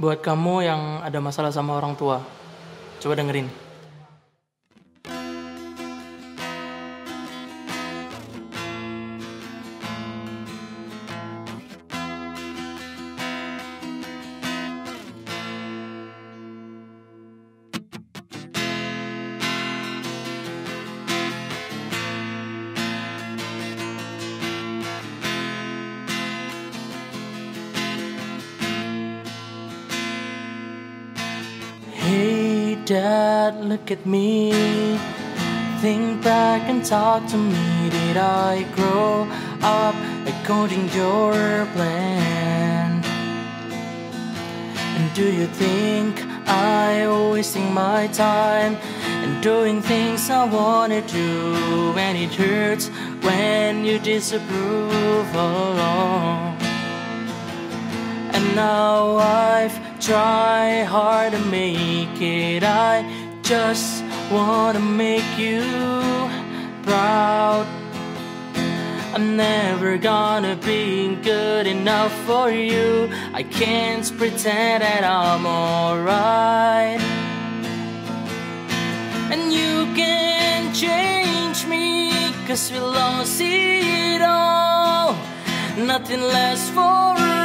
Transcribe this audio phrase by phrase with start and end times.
[0.00, 2.24] Buat kamu yang ada masalah sama orang tua,
[2.96, 3.61] coba dengerin.
[33.92, 34.50] At me.
[35.82, 37.90] Think back and talk to me.
[37.90, 39.28] Did I grow
[39.60, 39.94] up
[40.32, 43.04] according to your plan?
[44.96, 46.12] And do you think
[46.46, 48.76] I wasting my time
[49.22, 51.92] and doing things I wanna do?
[52.04, 52.88] And it hurts
[53.26, 56.56] when you disapprove alone.
[58.34, 62.62] And now I've tried hard to make it.
[62.64, 62.94] I
[63.42, 63.91] just
[64.32, 65.62] wanna make you
[66.82, 67.66] proud.
[69.14, 73.10] I'm never gonna be good enough for you.
[73.34, 77.00] I can't pretend that I'm alright.
[79.32, 82.12] And you can change me,
[82.46, 85.14] cause we lost it all.
[85.76, 87.41] Nothing lasts forever.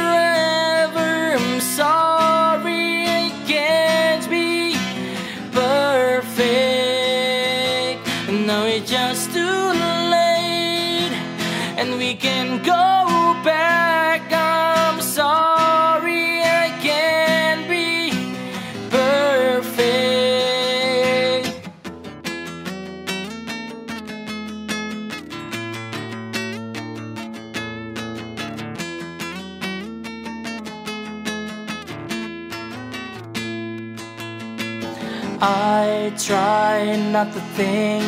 [37.12, 38.04] Not to think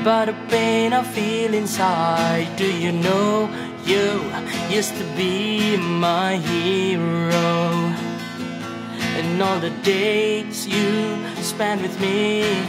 [0.00, 2.46] about the pain I feel inside.
[2.56, 3.50] Do you know
[3.84, 4.22] you
[4.68, 7.70] used to be my hero?
[9.18, 12.64] And all the days you spent with me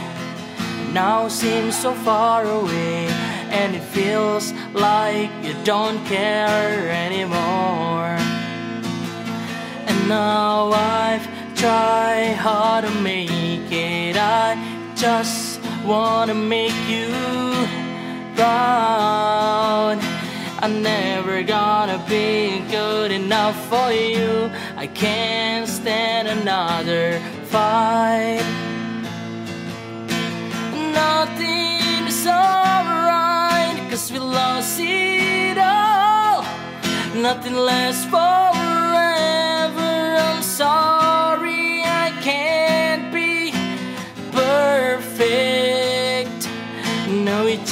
[0.92, 3.06] now seem so far away.
[3.50, 8.16] And it feels like you don't care anymore.
[9.86, 14.16] And now I've tried hard to make it.
[14.16, 17.08] I just wanna make you
[18.34, 19.98] proud.
[20.60, 24.50] I'm never gonna be good enough for you.
[24.76, 28.44] I can't stand another fight.
[30.92, 36.44] Nothing is alright, cause we lost it all.
[37.14, 38.71] Nothing lasts forever.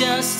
[0.00, 0.39] Just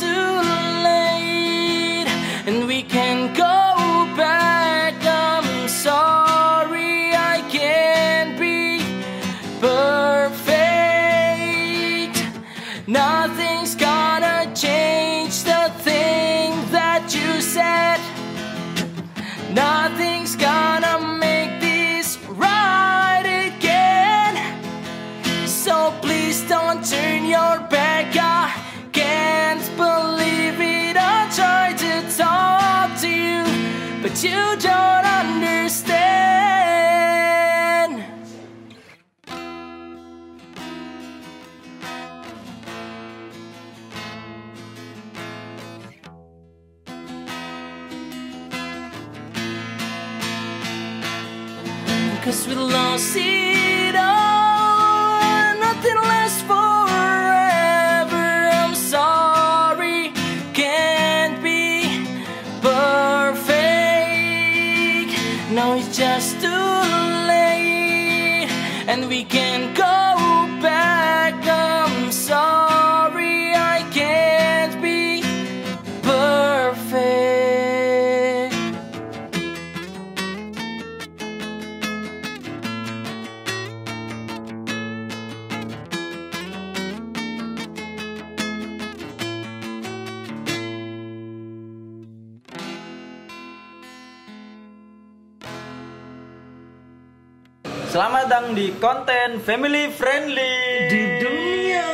[97.90, 101.90] Selamat datang di konten family friendly Di dunia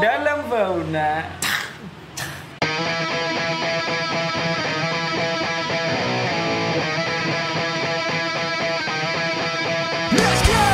[0.00, 1.28] dalam fauna.
[10.08, 10.68] Let's go!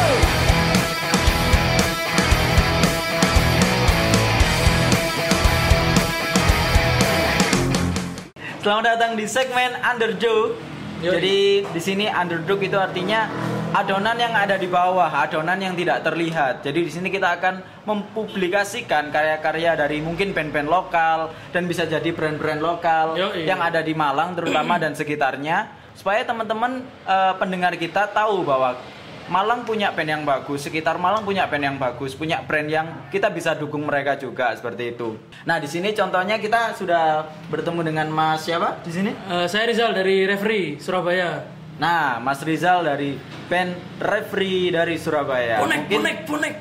[8.63, 10.55] Selamat datang di segmen Underdog.
[10.97, 13.29] Jadi di sini underdog itu artinya
[13.77, 16.65] adonan yang ada di bawah, adonan yang tidak terlihat.
[16.65, 22.61] Jadi di sini kita akan mempublikasikan karya-karya dari mungkin band-band lokal dan bisa jadi brand-brand
[22.65, 23.45] lokal Yoi.
[23.45, 28.81] yang ada di Malang terutama dan sekitarnya supaya teman-teman eh, pendengar kita tahu bahwa
[29.27, 33.27] Malang punya band yang bagus, sekitar Malang punya band yang bagus, punya brand yang kita
[33.27, 35.19] bisa dukung mereka juga seperti itu.
[35.43, 39.11] Nah di sini contohnya kita sudah bertemu dengan Mas siapa di sini?
[39.11, 41.56] Eh, saya Rizal dari Referee Surabaya.
[41.77, 45.61] Nah Mas Rizal dari band Referee dari Surabaya.
[45.61, 46.55] Bonek, Mungkin bonek, bonek.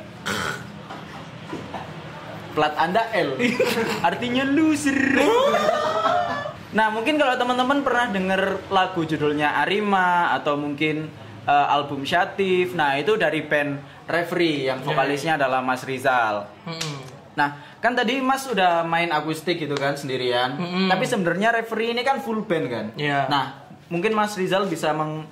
[2.55, 3.35] plat Anda L,
[4.07, 4.95] artinya loser.
[6.77, 8.41] nah mungkin kalau teman-teman pernah dengar
[8.71, 11.11] lagu judulnya Arima atau mungkin
[11.43, 16.47] eh, album Syatif, nah itu dari band Referee yang vokalisnya adalah Mas Rizal.
[16.63, 16.95] Mm-mm.
[17.35, 20.55] Nah, kan tadi Mas udah main akustik gitu kan sendirian.
[20.55, 20.87] Mm-mm.
[20.87, 22.85] Tapi sebenarnya referee ini kan full band kan.
[22.95, 23.27] Iya.
[23.27, 24.89] Nah, mungkin Mas Rizal bisa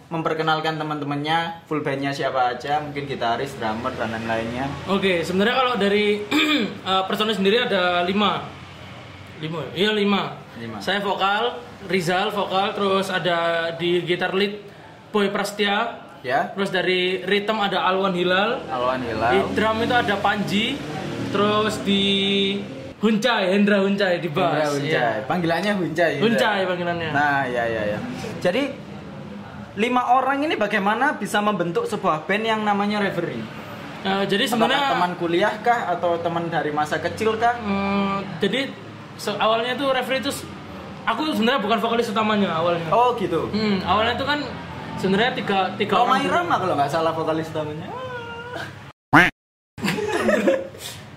[0.10, 4.70] memperkenalkan teman-temannya full bandnya siapa aja, mungkin gitaris, drummer dan lain-lainnya.
[4.90, 6.22] Oke, sebenarnya kalau dari
[6.90, 8.46] eh, personil sendiri ada lima,
[9.42, 10.38] lima, iya lima.
[10.54, 10.78] Lima.
[10.86, 11.58] Saya vokal,
[11.90, 14.62] Rizal vokal, terus ada di gitar lead
[15.10, 19.52] Boy Prastia, Ya, terus dari rhythm ada Alwan Hilal, Alwan di Hilal.
[19.60, 20.80] drum itu ada Panji,
[21.36, 22.04] terus di
[23.04, 24.64] Huncai, Hendra Huncai di Hendra.
[24.64, 24.88] Huncai.
[24.88, 25.28] iya.
[25.28, 26.24] Panggilannya Huncai.
[26.24, 27.10] Huncai panggilannya.
[27.12, 28.00] Nah, ya ya ya.
[28.40, 28.72] Jadi
[29.76, 33.44] lima orang ini bagaimana bisa membentuk sebuah band yang namanya referee?
[34.04, 37.56] Eh, jadi sebenarnya teman kuliah kah atau teman dari masa kecil kah?
[37.58, 38.68] Hmm, jadi
[39.16, 40.32] se- awalnya tuh referee itu
[41.04, 42.88] aku sebenarnya bukan vokalis utamanya awalnya.
[42.88, 43.48] Oh gitu.
[43.50, 44.40] Hmm, awalnya tuh kan
[44.96, 46.20] sebenarnya tiga tiga Kalau orang.
[46.22, 47.88] Irama kalau nggak salah vokalis utamanya.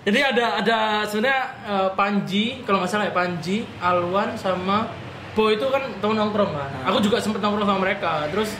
[0.07, 4.87] Jadi ada ada sebenarnya eh, Panji kalau nggak salah ya Panji, Alwan sama
[5.35, 6.71] Boy itu kan temen nongkrong kan.
[6.71, 6.89] Hmm.
[6.89, 8.25] Aku juga sempet nongkrong sama mereka.
[8.33, 8.55] Terus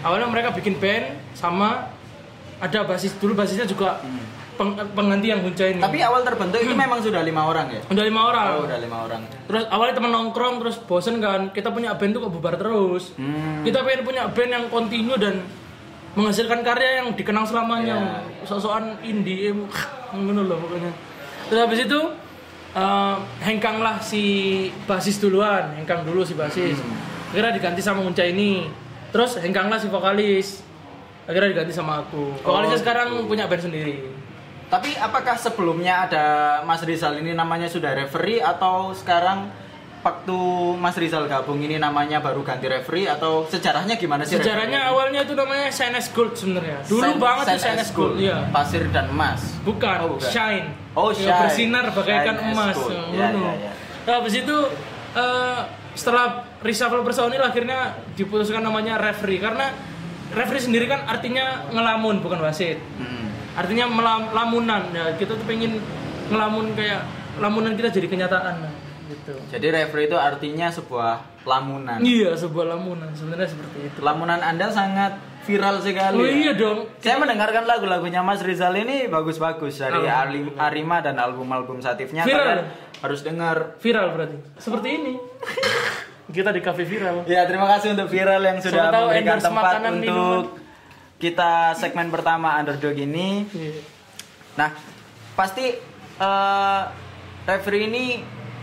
[0.00, 1.92] awalnya mereka bikin band sama
[2.62, 4.00] ada basis dulu basisnya juga
[4.56, 5.82] peng- pengganti yang Hunca ini.
[5.82, 5.86] Hmm.
[5.90, 7.80] Tapi awal terbentuk itu memang sudah lima orang ya?
[7.92, 8.46] udah lima orang.
[8.56, 9.20] Oh, udah lima orang.
[9.50, 13.12] Terus awalnya temen nongkrong terus bosen kan kita punya band tuh kok bubar terus.
[13.20, 13.60] Hmm.
[13.60, 15.44] Kita pengen punya band yang kontinu dan
[16.12, 18.24] menghasilkan karya yang dikenang selamanya.
[18.28, 18.44] Iya.
[18.44, 19.64] Sosokan indie em,
[20.12, 20.92] ngono loh pokoknya.
[21.48, 22.00] Terus habis itu
[22.74, 24.24] eh, hengkanglah si
[24.84, 26.76] basis duluan, hengkang dulu si basis.
[26.76, 27.32] Hmm.
[27.32, 28.68] Akhirnya diganti sama Unca ini.
[29.08, 30.60] Terus hengkanglah si vokalis.
[31.24, 32.34] Akhirnya diganti sama aku.
[32.44, 33.28] Vokalisnya Oh, sekarang gitu.
[33.28, 33.96] punya band sendiri.
[34.68, 36.24] Tapi apakah sebelumnya ada
[36.64, 39.52] Mas Rizal ini namanya sudah referee atau sekarang
[40.02, 40.38] waktu
[40.76, 44.34] Mas Rizal gabung ini namanya baru ganti referee atau sejarahnya gimana sih?
[44.34, 46.82] Sejarahnya awalnya itu namanya Shines Gold sebenarnya.
[46.84, 48.36] Dulu Sen- banget tuh Sen Shines S Gold, iya.
[48.50, 49.40] Pasir dan emas.
[49.62, 50.26] Bukan, Oh, bukan.
[50.28, 50.66] shine.
[50.92, 51.40] Oh, Ya, shine.
[51.40, 52.66] Bersinar bagaikan Shine emas.
[52.68, 52.90] as gold.
[52.90, 53.46] Ya, Ya, ngono.
[53.46, 53.72] ya, ya.
[54.02, 54.56] Nah, habis itu
[55.12, 55.60] eh,
[55.92, 56.26] setelah
[56.60, 57.78] reshuffle personil akhirnya
[58.12, 59.70] diputuskan namanya referee karena
[60.32, 62.80] referee sendiri kan artinya ngelamun bukan wasit.
[62.96, 63.30] Hmm.
[63.52, 64.82] Artinya melam, lamunan.
[64.90, 65.78] Ya, kita tuh pengen
[66.26, 67.04] ngelamun kayak
[67.36, 68.71] lamunan kita jadi kenyataan
[69.22, 69.38] gitu.
[69.54, 71.98] Jadi referee itu artinya sebuah lamunan.
[72.02, 73.98] Iya, sebuah lamunan sebenarnya seperti itu.
[74.02, 75.14] Lamunan Anda sangat
[75.46, 76.18] viral sekali.
[76.18, 76.34] Oh ya.
[76.34, 76.90] iya dong.
[76.98, 80.58] Saya mendengarkan lagu-lagunya Mas Rizal ini bagus-bagus dari Ali- Alhamdulillah.
[80.58, 82.26] Arima dan album-album satifnya.
[82.26, 82.66] Viral.
[83.02, 83.78] Harus dengar.
[83.78, 84.36] Viral berarti.
[84.58, 85.14] Seperti ini.
[86.36, 87.28] kita di cafe viral.
[87.28, 90.44] Ya, terima kasih untuk Viral yang sudah tahu memberikan tempat makanan, untuk
[91.20, 93.44] kita segmen pertama Underdog ini.
[93.52, 93.74] Iya.
[94.56, 94.70] Nah,
[95.36, 95.76] pasti
[96.22, 96.82] eh
[97.44, 98.04] referee ini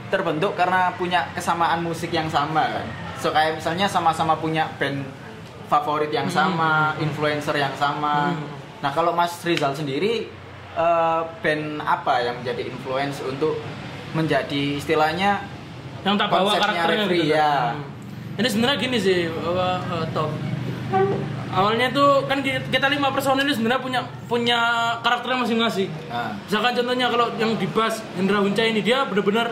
[0.10, 2.86] terbentuk karena punya kesamaan musik yang sama kan.
[3.22, 5.06] So kayak misalnya sama-sama punya band
[5.70, 8.34] favorit yang sama, influencer yang sama.
[8.34, 8.44] Hmm.
[8.82, 10.26] Nah, kalau Mas Rizal sendiri
[10.74, 13.62] eh, band apa yang menjadi influence untuk
[14.18, 15.46] menjadi istilahnya
[16.02, 17.38] yang tak bawa karakternya referee, gitu.
[17.38, 17.78] ya.
[17.78, 18.40] Hmm.
[18.42, 20.32] Ini sebenarnya gini sih, bahwa eh, top.
[21.50, 24.60] Awalnya tuh kan kita lima personil ini sebenarnya punya punya
[25.02, 25.90] karakternya masing-masing.
[26.10, 29.50] Nah, Misalkan contohnya kalau yang di bass Hendra Hunca ini dia bener-bener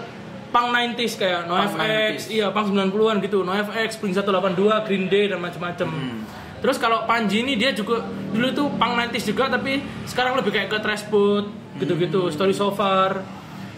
[0.58, 2.34] punk 90s kayak NoFX, 90s.
[2.34, 5.88] iya punk 90-an gitu, NoFX, Spring 182, Green Day dan macam-macam.
[5.88, 6.26] Hmm.
[6.58, 8.02] Terus kalau Panji ini dia juga
[8.34, 9.78] dulu tuh punk 90s juga tapi
[10.10, 11.46] sekarang lebih kayak ke trash boot
[11.78, 13.22] gitu-gitu, story so far.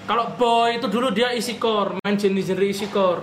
[0.07, 3.21] Kalau Boy itu dulu dia isi core, main genre-genre isi core.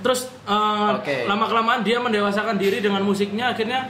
[0.00, 1.28] Terus eh, Oke.
[1.28, 3.86] lama kelamaan dia mendewasakan diri dengan musiknya akhirnya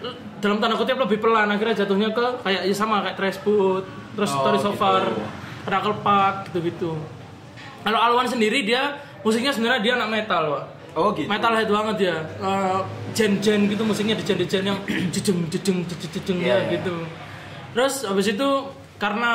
[0.00, 3.82] eh, dalam tanda kutip lebih pelan akhirnya jatuhnya ke kayak ya sama kayak trash boot,
[4.14, 4.78] terus Oh, story so gitu.
[4.78, 5.02] far,
[5.66, 6.94] Knuckle Park gitu-gitu.
[7.86, 10.64] Kalau Alwan sendiri dia musiknya sebenarnya dia anak metal, Pak.
[10.96, 11.28] Oh, gitu.
[11.28, 12.78] metalhead banget ya Eh,
[13.12, 14.80] gen-gen gitu musiknya di gen-gen yang
[15.14, 16.72] jejeng jejeng jejeng jejeng Iya, ya iya.
[16.72, 16.96] gitu
[17.70, 18.48] terus habis itu
[18.96, 19.32] karena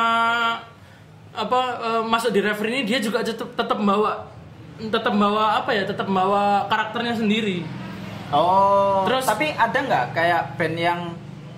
[1.31, 4.25] apa eh, masuk di referee ini dia juga tetap tetap bawa
[4.81, 7.61] tetap bawa apa ya tetap bawa karakternya sendiri
[8.33, 10.99] Oh, Terus- tapi ada nggak kayak band yang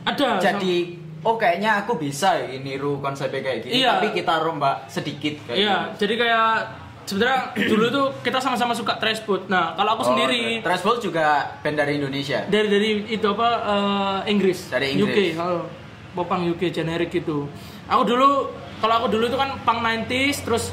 [0.03, 3.89] ada jadi oh kayaknya aku bisa ya niru konsepnya kayak gini Iya.
[3.95, 6.03] tapi kita rombak sedikit kayak Iya, gitu.
[6.03, 6.51] jadi kayak
[7.05, 9.23] sebenarnya dulu tuh kita sama-sama suka trash.
[9.51, 12.47] Nah, kalau aku sendiri Threshold juga band dari Indonesia.
[12.47, 13.49] dari dari itu apa
[14.25, 15.33] eh, Inggris, Dari UK, Inggris.
[15.39, 15.67] oh,
[16.15, 17.47] popang UK generik gitu.
[17.89, 20.63] Aku dulu kalau aku dulu itu kan punk 90s terus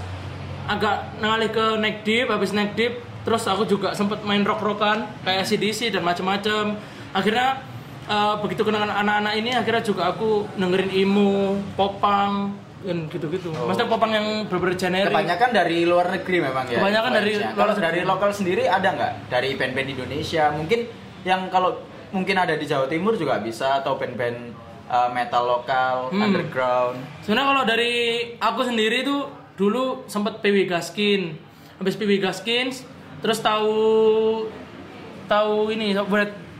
[0.70, 5.44] agak ngalih ke neck deep, habis neck deep terus aku juga sempet main rock-rockan kayak
[5.44, 6.78] CDC dan macam-macam.
[7.10, 7.58] Akhirnya
[8.06, 13.52] eh, begitu kenal anak-anak ini akhirnya juga aku dengerin emo, popang dan gitu-gitu.
[13.52, 15.12] Maksudnya popang yang bener-bener generik.
[15.12, 16.78] Kebanyakan dari luar negeri memang ya.
[16.78, 17.84] Kebanyakan dari luar Kalau negeri.
[17.84, 20.44] dari lokal sendiri ada nggak dari band-band Indonesia?
[20.50, 20.80] Mungkin
[21.22, 21.76] yang kalau
[22.10, 24.56] mungkin ada di Jawa Timur juga bisa atau band-band
[24.86, 26.24] uh, metal lokal, Hmm.
[26.24, 26.96] underground.
[27.20, 27.94] Sebenarnya kalau dari
[28.34, 31.36] aku sendiri tuh dulu sempet PW Gaskin.
[31.76, 32.72] Habis PW Gaskin
[33.20, 33.76] terus tahu
[35.26, 35.92] tahu ini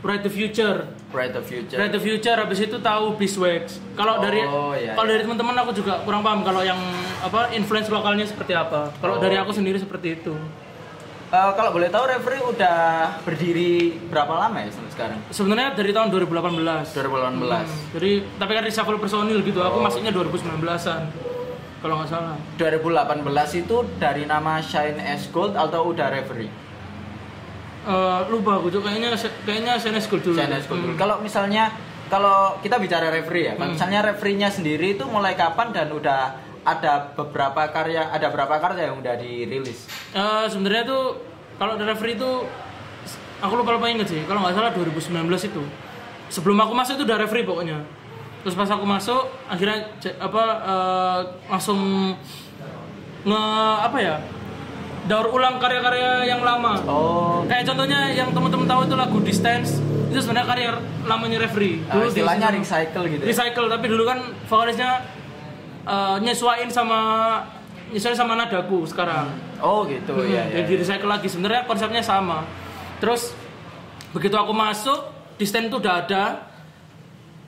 [0.01, 0.89] Bright the Future.
[1.11, 1.77] Bright the Future.
[1.77, 3.77] Bright the Future habis itu tahu Beeswax.
[3.93, 5.13] Kalau dari Oh, iya, kalau iya.
[5.13, 6.81] dari teman-teman aku juga kurang paham kalau yang
[7.21, 8.89] apa influence lokalnya seperti apa.
[8.97, 9.21] Kalau Oh.
[9.21, 10.33] dari aku sendiri seperti itu.
[11.31, 12.75] Uh, kalau boleh tahu referee udah
[13.23, 15.19] berdiri berapa lama ya sampai sekarang?
[15.31, 16.91] Sebenarnya dari tahun 2018.
[16.91, 17.63] 2018.
[17.63, 19.61] Hmm, jadi tapi kan reshuffle personil gitu.
[19.61, 19.85] Aku Oh.
[19.85, 21.07] masuknya 2019-an.
[21.79, 22.35] Kalau nggak salah.
[22.57, 23.23] 2018
[23.55, 26.49] itu dari nama Shine as Gold atau udah referee?
[27.81, 30.37] Eh, lupa aku tuh kayaknya kayaknya Senes Gold dulu.
[30.37, 30.93] As Gold dulu.
[30.93, 31.01] Hmm.
[31.01, 31.73] Kalau misalnya
[32.13, 37.09] kalau kita bicara referee ya, kalau misalnya referee-nya sendiri itu mulai kapan dan udah ada
[37.17, 39.89] beberapa karya, ada berapa karya yang udah dirilis?
[40.13, 41.25] Eh, sebenarnya tuh
[41.57, 42.31] kalau referee itu
[43.41, 44.21] aku lupa lupa inget sih.
[44.29, 45.63] Kalau nggak salah 2019 itu.
[46.29, 47.81] Sebelum aku masuk itu udah referee pokoknya.
[48.45, 49.89] Terus pas aku masuk akhirnya
[50.21, 51.19] apa eh,
[51.49, 52.13] langsung
[53.25, 53.41] nge
[53.89, 54.15] apa ya?
[55.03, 56.77] Daur ulang karya-karya yang lama.
[56.85, 60.69] Oh, Kayak contohnya yang teman-teman tahu itu lagu Distance itu sebenarnya karya
[61.03, 61.81] lamanya referee.
[61.85, 63.21] uh, di istilahnya season- recycle gitu.
[63.21, 63.27] Ya?
[63.27, 64.91] recycle tapi dulu kan vokalisnya
[65.81, 66.99] eh, nyesuaiin sama
[67.89, 69.31] nyesuaiin sama nadaku sekarang.
[69.57, 70.43] Oh gitu Hmm, ya.
[70.45, 70.61] ya.
[70.61, 72.45] Jadi recycle lagi sebenarnya konsepnya sama.
[72.99, 73.33] Terus
[74.11, 74.99] begitu aku masuk
[75.33, 76.23] di stand itu udah ada.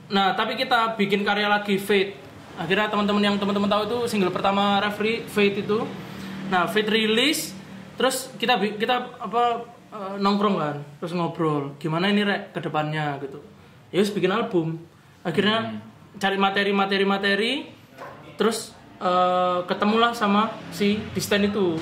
[0.06, 2.16] Nah tapi kita bikin karya lagi Fate.
[2.56, 5.84] Akhirnya teman-teman yang teman-teman tahu itu single pertama Referee Fate itu.
[6.50, 7.52] Nah Fate rilis.
[7.94, 10.76] Terus kita kita apa eh, nongkrong kan.
[11.00, 13.38] Terus ngobrol gimana ini rek ke depannya gitu.
[13.94, 14.82] Ya bikin album.
[15.22, 15.78] Akhirnya
[16.18, 17.52] cari materi-materi materi.
[18.34, 21.78] Terus eh, ketemulah sama si Distan itu.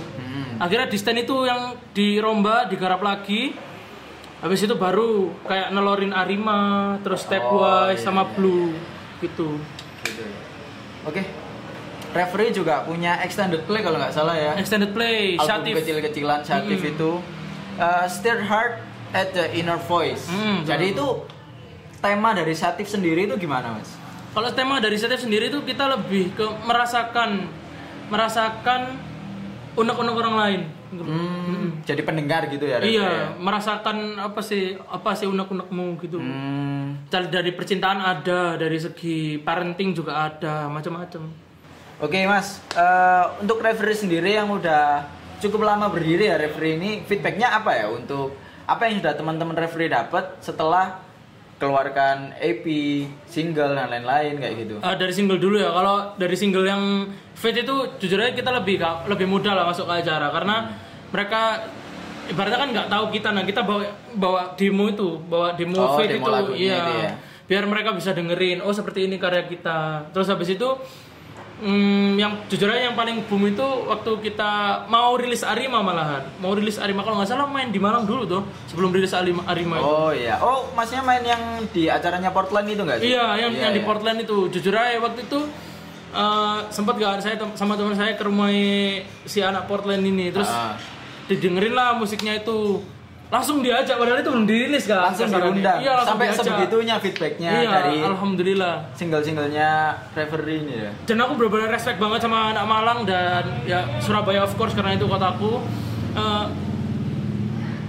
[0.61, 3.57] Akhirnya Distan itu yang diromba, digarap lagi.
[4.43, 8.75] Habis itu baru kayak nelorin Arima, terus Stepwise sama Blue
[9.23, 9.55] gitu.
[10.03, 10.25] Gitu.
[11.07, 11.42] Oke.
[12.13, 14.53] Referee juga punya extended play kalau nggak salah ya.
[14.61, 17.11] Extended play, Album kecil-kecilan Shatif itu.
[17.81, 18.85] Uh, Stir Heart
[19.17, 20.29] at the Inner Voice.
[20.29, 21.07] Hmm, Jadi itu
[22.05, 23.97] tema dari Shatif sendiri itu gimana mas?
[24.37, 27.49] Kalau tema dari Shatif sendiri itu kita lebih ke merasakan
[28.13, 29.01] merasakan
[29.73, 30.61] unek-unek orang lain.
[30.93, 32.77] Hmm, Jadi pendengar gitu ya?
[32.77, 33.09] Referee ya?
[33.09, 36.21] Iya, merasakan apa sih apa sih unek-unekmu gitu.
[36.21, 37.09] Hmm.
[37.09, 41.52] Dari percintaan ada, dari segi parenting juga ada, macam-macam.
[42.03, 45.07] Oke mas, Eh, untuk referee sendiri yang udah
[45.39, 49.87] cukup lama berdiri ya referee ini feedbacknya apa ya untuk apa yang sudah teman-teman referee
[49.87, 50.99] dapat setelah
[51.57, 52.67] keluarkan EP,
[53.23, 54.75] single dan lain-lain kayak gitu.
[54.79, 55.71] Eh, dari single dulu ya.
[55.71, 56.83] Kalau dari single yang
[57.33, 60.75] Fit itu jujur aja kita lebih lebih mudah lah masuk ke acara karena
[61.09, 61.67] mereka
[62.29, 63.83] ibaratnya kan nggak tahu kita nah kita bawa
[64.13, 67.11] bawa demo itu bawa demo Oh, Fit demo itu iya itu ya.
[67.45, 70.69] biar mereka bisa dengerin oh seperti ini karya kita terus habis itu
[71.63, 76.53] hmm, yang jujur aja yang paling boom itu waktu kita mau rilis Arima malahan mau
[76.53, 79.87] rilis Arima kalau nggak salah main di Malang dulu tuh sebelum rilis Arima, Arima itu
[79.87, 81.41] Oh iya, oh masnya main yang
[81.71, 83.15] di acaranya Portland itu nggak sih?
[83.15, 83.87] Iya, yang yang di iya.
[83.87, 84.51] Portland itu.
[84.51, 85.41] Jujur aja waktu itu
[86.13, 88.51] eh, sempat gak saya sama teman saya ke rumah
[89.25, 90.75] si anak Portland ini, terus Ah.
[91.31, 92.83] didengerin lah musiknya itu.
[93.33, 95.09] Langsung diajak padahal itu belum dirilis kan.
[95.09, 96.45] langsung diundang Iya, langsung sampai diajak.
[96.45, 98.75] sebegitunya feedbacknya Iya, dari alhamdulillah.
[98.93, 99.71] single-singlenya
[100.13, 100.91] referee ini ya.
[101.03, 105.09] Dan aku benar-benar respect banget sama anak Malang dan ya Surabaya of course karena itu
[105.09, 105.65] kotaku.
[106.13, 106.47] Eh,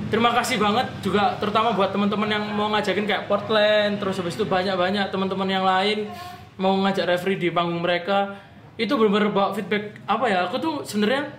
[0.07, 4.45] terima kasih banget juga terutama buat teman-teman yang mau ngajakin kayak Portland terus habis itu
[4.45, 6.07] banyak-banyak teman-teman yang lain
[6.55, 8.37] mau ngajak referee di panggung mereka
[8.75, 11.33] itu benar-benar bawa feedback apa ya aku tuh sebenarnya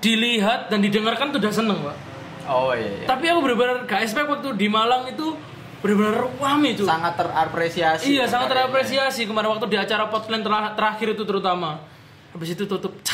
[0.00, 1.96] dilihat dan didengarkan tuh udah seneng pak
[2.46, 2.88] Oh iya.
[2.94, 3.06] iya.
[3.06, 5.32] Tapi aku benar-benar gak expect waktu di Malang itu
[5.80, 6.82] benar-benar rame cuy.
[6.82, 8.08] sangat terapresiasi.
[8.10, 8.68] Iya, sangat karyanya.
[8.68, 11.80] terapresiasi kemarin waktu di acara Potland ter- terakhir itu terutama.
[12.30, 12.92] Habis itu tutup.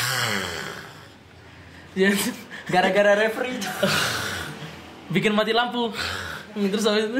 [1.91, 2.07] Ya,
[2.65, 3.59] Gara-gara referee.
[5.13, 5.91] bikin mati lampu.
[6.51, 7.19] Terus habis itu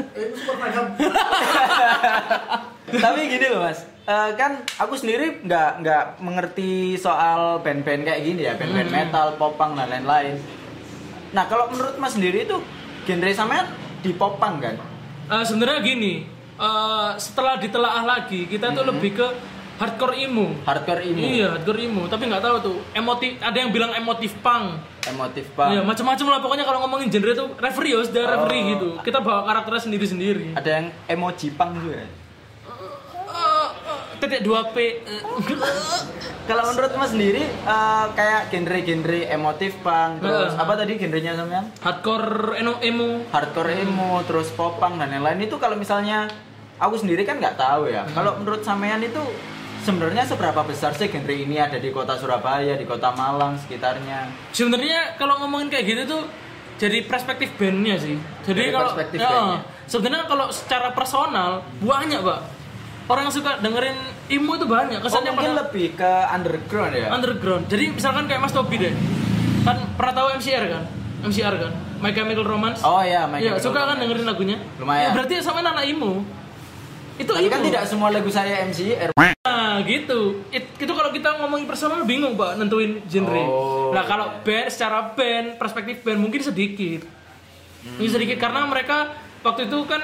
[2.94, 8.42] Tapi gini loh mas, Eh, kan aku sendiri nggak nggak mengerti soal band-band kayak gini
[8.42, 8.98] ya, band-band Hmm.
[8.98, 10.42] metal, popang dan lain-lain.
[11.32, 12.60] Nah kalau menurut mas sendiri itu
[13.04, 13.66] genre sampean
[14.00, 14.76] di popang kan?
[15.32, 19.26] Eh, sebenarnya gini, eh, setelah ditelaah lagi kita tuh lebih ke
[19.80, 20.52] hardcore emo.
[20.62, 22.76] Hardcore emo, Iya, hardcore emo, tapi nggak tahu tuh.
[22.92, 24.78] Emotif, ada yang bilang emotif punk.
[25.02, 25.74] emotif punk.
[25.74, 28.88] Iya, macam-macam lah pokoknya kalau ngomongin genre tuh referee ya, sudah referee gitu.
[29.02, 30.54] Kita bawa karakternya sendiri-sendiri.
[30.54, 32.06] Ada yang emoji punk juga.
[34.22, 34.76] Titik 2P.
[35.02, 35.22] eh,
[36.46, 41.66] Kalau menurut mas sendiri eh, kayak genre-genre emotif punk, terus apa tadi genrenya sampean?
[41.82, 43.26] hardcore emo, emo.
[43.34, 46.30] hardcore emo, terus popang dan lain-lain itu kalau misalnya
[46.78, 48.06] aku sendiri kan nggak tahu ya.
[48.14, 49.18] Kalau menurut sampean itu
[49.82, 54.30] sebenarnya seberapa besar sih genre ini ada di kota Surabaya, di kota Malang sekitarnya?
[54.54, 56.22] Sebenarnya kalau ngomongin kayak gitu tuh
[56.78, 58.14] jadi perspektif bandnya sih.
[58.46, 62.61] Jadi Dari kalau perspektif ya, sebenarnya kalau secara personal banyak pak.
[63.04, 64.98] Orang yang suka dengerin emo itu banyak.
[64.98, 67.06] Oh, Kesannya mungkin pada lebih ke underground ya.
[67.08, 67.62] underground.
[67.66, 68.94] Jadi misalkan kayak Mas Tobi deh,
[69.62, 70.84] kan pernah tahu MCR kan?
[71.22, 71.72] MCR kan?
[71.98, 72.80] My Chemical Romance.
[72.80, 74.00] oh iya, My Iya, Chemical suka kan Romance.
[74.00, 74.56] dengerin lagunya?
[74.76, 75.02] Lumayan.
[75.02, 76.22] Ya, berarti sama anak emo.
[77.14, 77.52] Itu Tapi emo.
[77.52, 79.10] kan tidak semua lagu saya MCR.
[79.14, 83.42] Nah gitu, It- itu kalau kita ngomongin personal bingung pak nentuin genre.
[83.42, 87.02] Oh, nah kalau band secara band, perspektif band mungkin sedikit,
[87.88, 89.98] mungkin sedikit karena mereka waktu itu kan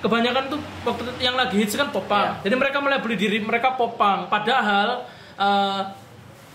[0.00, 2.40] kebanyakan tuh waktu yang lagi hits kan popang.
[2.40, 4.26] Jadi mereka melabeli diri mereka popang.
[4.26, 5.04] Padahal
[5.36, 5.82] eh,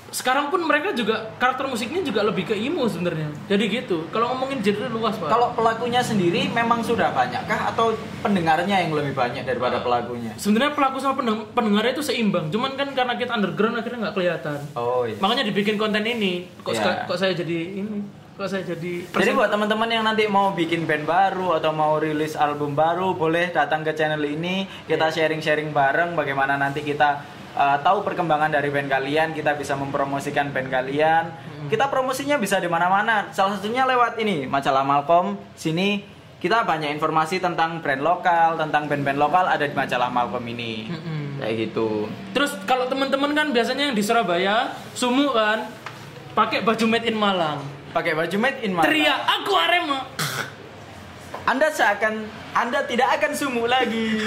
[0.06, 3.28] sekarang pun mereka juga karakter musiknya juga lebih ke emo sebenarnya.
[3.46, 4.08] Jadi gitu.
[4.10, 5.28] Kalau ngomongin genre luas pak.
[5.28, 7.92] Kalau pelakunya sendiri memang sudah banyakkah atau
[8.24, 10.32] pendengarnya yang lebih banyak daripada pelakunya?
[10.36, 12.48] sebenarnya pelaku sama pendeng- pendengarnya itu seimbang.
[12.48, 14.60] Cuman kan karena kita underground akhirnya nggak kelihatan.
[14.74, 15.20] Oh iya.
[15.20, 16.48] Makanya dibikin konten ini.
[16.64, 16.80] Kok, Iya.
[16.80, 18.25] seka- kok saya jadi ini?
[18.36, 22.36] Kok saya jadi Jadi buat teman-teman yang nanti mau bikin band baru atau mau rilis
[22.36, 24.68] album baru, boleh datang ke channel ini.
[24.84, 27.24] Kita sharing-sharing bareng bagaimana nanti kita
[27.56, 31.32] uh, tahu perkembangan dari band kalian, kita bisa mempromosikan band kalian.
[31.72, 33.32] Kita promosinya bisa di mana-mana.
[33.32, 35.40] Salah satunya lewat ini, majalah Malcolm.
[35.56, 36.04] Sini
[36.44, 40.92] kita banyak informasi tentang brand lokal, tentang band-band lokal ada di majalah Malcolm ini.
[40.92, 41.40] Mm-mm.
[41.40, 42.12] Kayak gitu.
[42.36, 45.72] Terus kalau teman-teman kan biasanya yang di Surabaya, sumu kan
[46.36, 47.75] pakai baju made in Malang.
[47.96, 48.92] Pakai baju made in Malang.
[48.92, 50.00] Teriak aku Arema.
[51.48, 54.20] Anda seakan Anda tidak akan sumu lagi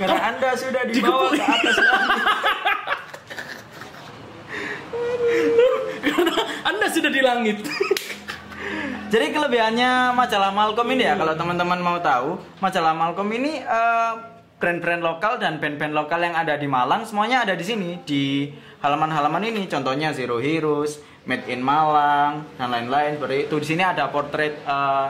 [0.00, 1.76] karena Anda sudah dibawa ke atas.
[6.00, 7.58] Karena Anda sudah di langit.
[9.12, 14.12] Jadi kelebihannya majalah Malcolm ini ya kalau teman-teman mau tahu, majalah Malcolm ini eh,
[14.60, 18.52] brand-brand lokal dan band-band lokal yang ada di Malang semuanya ada di sini di
[18.84, 19.64] halaman-halaman ini.
[19.64, 23.16] Contohnya Zero Heroes, Made in Malang dan lain-lain.
[23.16, 25.06] Seperti itu di sini ada portrait eh,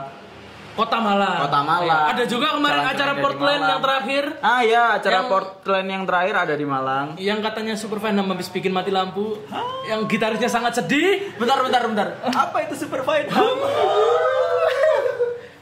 [0.71, 1.35] Kota Malang.
[1.43, 2.15] Kota Malang.
[2.15, 6.35] Ada juga kemarin Jalan-jalan acara Portland yang terakhir Ah ya, acara Yang- Portland yang terakhir
[6.47, 7.05] ada di Malang.
[7.19, 9.35] yang katanya Superfan habis bikin mati lampu,
[9.83, 11.35] yang gitarisnya sangat sedih.
[11.35, 12.07] Bentar, bentar, bentar.
[12.23, 13.27] Apa itu super fight?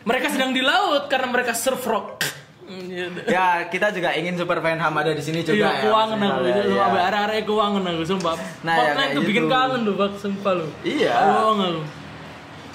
[0.10, 2.26] Mereka sedang di laut karena mereka surf rock.
[2.70, 3.20] Gitu.
[3.26, 5.82] ya, kita juga ingin super fan Ham ada di sini juga Iya, ya.
[5.82, 6.30] keuangan aku.
[6.30, 6.80] maksudnya, Itu ya.
[6.80, 8.36] sampai arah-arah keuangan aku, sumpah.
[8.62, 9.50] Nah, ya, tuh bikin gitu.
[9.50, 10.68] kangen tuh, Bang, sumpah lu.
[10.82, 11.14] Iya.
[11.16, 11.82] Bohong aku.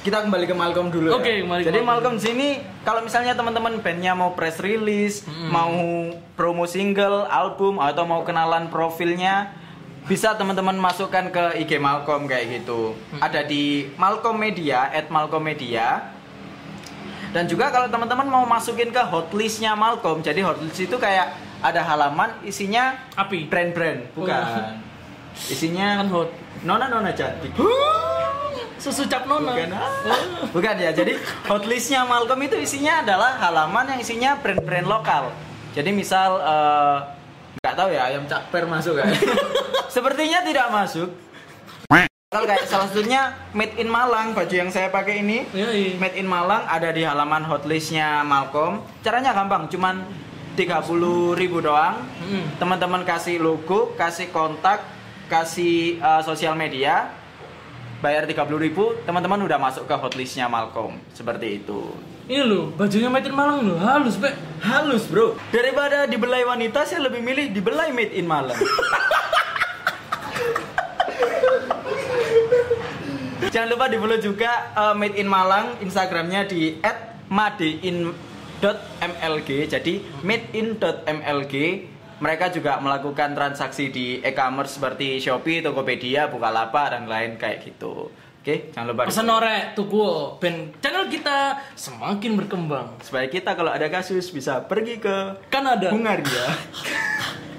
[0.04, 1.08] Kita kembali ke Malcolm dulu.
[1.14, 1.40] Oke, ya.
[1.40, 2.12] kembali ke Jadi Malcolm.
[2.12, 2.48] Malcolm sini
[2.82, 5.48] kalau misalnya teman-teman bandnya mau press release, Hmm.
[5.48, 5.72] mau
[6.34, 9.56] promo single, album atau mau kenalan profilnya,
[10.04, 12.92] bisa teman-teman masukkan ke IG Malcolm kayak gitu.
[13.10, 13.20] Hmm.
[13.22, 16.12] Ada di Malcolm Media, at Malcolm Media.
[17.34, 22.30] Dan juga kalau teman-teman mau masukin ke hotlistnya Malcolm, jadi hotlist itu kayak ada halaman
[22.46, 23.50] isinya Api.
[23.50, 24.78] brand-brand, bukan.
[25.50, 26.30] Isinya Kan hot.
[26.62, 27.50] nona-nona cantik.
[28.78, 29.50] Susu cap nona.
[29.50, 29.90] Bukan, ah.
[30.54, 31.18] Bukan ya, jadi
[31.50, 35.34] hotlistnya Malcolm itu isinya adalah halaman yang isinya brand-brand lokal.
[35.74, 36.96] Jadi misal eh,
[37.58, 39.10] nggak tahu ya ayam cakper masuk kan?
[39.94, 41.10] Sepertinya tidak masuk.
[42.34, 45.94] Kalau kayak salah satunya Made in Malang baju yang saya pakai ini Iya, iya.
[46.02, 48.82] Made in Malang ada di halaman hotlistnya Malcolm.
[49.06, 50.02] Caranya gampang, cuman
[50.58, 52.02] 30.000 ribu doang.
[52.58, 54.82] Teman-teman kasih logo, kasih kontak,
[55.30, 57.14] kasih eh, sosial media,
[58.02, 60.98] bayar 30.000 ribu, teman-teman udah masuk ke hotlistnya Malcolm.
[61.14, 61.94] Seperti itu.
[62.26, 64.34] Ini loh, bajunya Made in Malang loh, halus, Pak.
[64.58, 65.38] Halus bro.
[65.54, 68.58] Daripada dibelai wanita, saya lebih milih dibelai Made in Malang.
[73.54, 76.74] Jangan lupa di follow juga uh, Made in Malang Instagramnya di
[77.30, 78.10] @madein.mlg.
[79.70, 81.54] Jadi madein.mlg.
[82.18, 88.10] Mereka juga melakukan transaksi di e-commerce seperti Shopee, Tokopedia, Bukalapak dan lain kayak gitu.
[88.42, 90.02] Oke, jangan lupa Pesan norek tuku
[90.42, 92.98] ben channel kita semakin berkembang.
[93.06, 95.94] supaya kita kalau ada kasus bisa pergi ke Kanada.
[95.94, 96.50] Hungaria.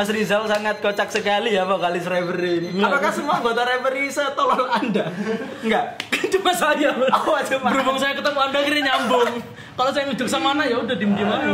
[0.00, 2.68] Mas Rizal sangat kocak sekali ya vokalis Reverie ini.
[2.72, 2.88] Enggak.
[2.88, 5.12] Apakah semua anggota Reverie setolol Anda?
[5.60, 6.00] Enggak.
[6.32, 6.88] Cuma saya.
[7.12, 7.68] Oh, cuma.
[7.68, 9.44] Berhubung saya ketemu Anda akhirnya nyambung.
[9.76, 11.52] Kalau saya nunjuk sama mana ya udah diem-diem aja.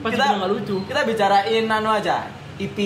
[0.00, 0.76] Pasti kita udah nggak lucu.
[0.88, 2.32] Kita bicarain anu aja.
[2.56, 2.78] IP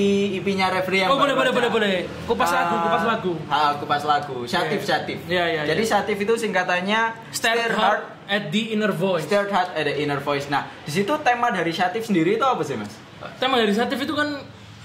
[0.43, 1.95] IP-nya Reverie yang Oh, boleh, boleh, boleh, boleh.
[2.27, 3.33] Kupas lagu, Ah, kupas lagu.
[3.47, 4.37] Ah, kupas lagu.
[4.43, 4.89] Syatif, Iya.
[4.91, 5.19] syatif.
[5.31, 5.91] Iya, iya, Jadi iya.
[5.95, 9.23] syatif itu singkatannya Stare hard at the inner voice.
[9.23, 10.51] Stirred Heart at the Inner Voice.
[10.51, 12.91] Nah, di situ tema dari Syatif sendiri itu apa sih, Mas?
[13.39, 14.35] Tema dari Satif itu kan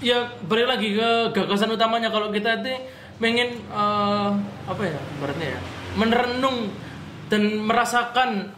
[0.02, 2.74] ya balik lagi ke gagasan utamanya kalau kita itu
[3.22, 4.30] pengen eh,
[4.66, 5.60] apa ya ibaratnya ya
[5.96, 6.74] merenung
[7.30, 8.52] dan merasakan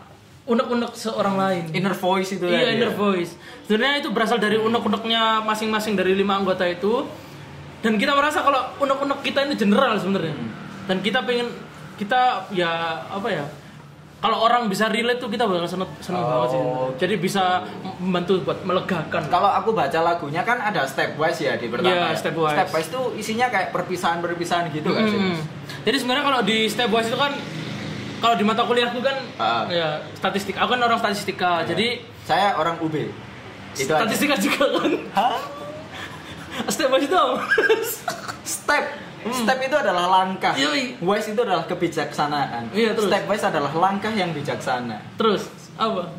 [0.43, 1.63] unek-unek seorang lain.
[1.71, 2.97] Inner Voice itu Iya inner ya?
[2.99, 3.39] voice.
[3.63, 7.07] Sebenarnya itu berasal dari unek-uneknya masing-masing dari lima anggota itu.
[7.79, 10.35] Dan kita merasa kalau unek-unek kita ini general sebenarnya.
[10.35, 10.51] Hmm.
[10.87, 11.47] Dan kita pengen
[11.95, 12.71] kita ya
[13.07, 13.45] apa ya?
[14.23, 16.31] Kalau orang bisa relate tuh kita bakal seneng, seneng Oh.
[16.31, 16.61] banget sih.
[16.97, 17.59] Jadi bisa
[17.99, 19.27] membantu buat melegakan.
[19.27, 21.91] Kalau aku baca lagunya kan ada stepwise ya di pertama.
[21.91, 22.15] Iya, ya.
[22.15, 22.55] stepwise.
[22.55, 25.19] Stepwise itu isinya kayak perpisahan-perpisahan gitu kan sih.
[25.19, 25.43] Hmm.
[25.83, 27.35] Jadi sebenarnya kalau di stepwise itu kan
[28.17, 29.67] kalau di mata kuliahku kan Ah.
[29.67, 30.55] ya statistik.
[30.55, 31.67] Aku kan orang statistika.
[31.67, 32.95] Jadi Saya orang UB.
[33.75, 34.07] Itu aja.
[34.07, 34.91] statistika juga kan.
[35.11, 35.35] Hah?
[36.65, 37.43] Stepwise itu apa?
[38.45, 38.83] Step.
[39.31, 40.51] Step itu adalah langkah.
[40.51, 40.63] Hmm.
[40.67, 40.83] Yoi.
[40.99, 42.75] Wise itu adalah kebijaksanaan.
[42.75, 43.07] Iya, terus?
[43.07, 44.99] Stepwise adalah langkah yang bijaksana.
[45.15, 45.47] Terus
[45.79, 46.11] apa?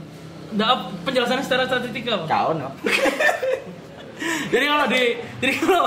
[0.54, 2.26] Apa- penjelasannya secara statistika apa?
[2.30, 2.70] Kau no.
[4.52, 5.02] Jadi kalau di
[5.42, 5.84] jadi kalau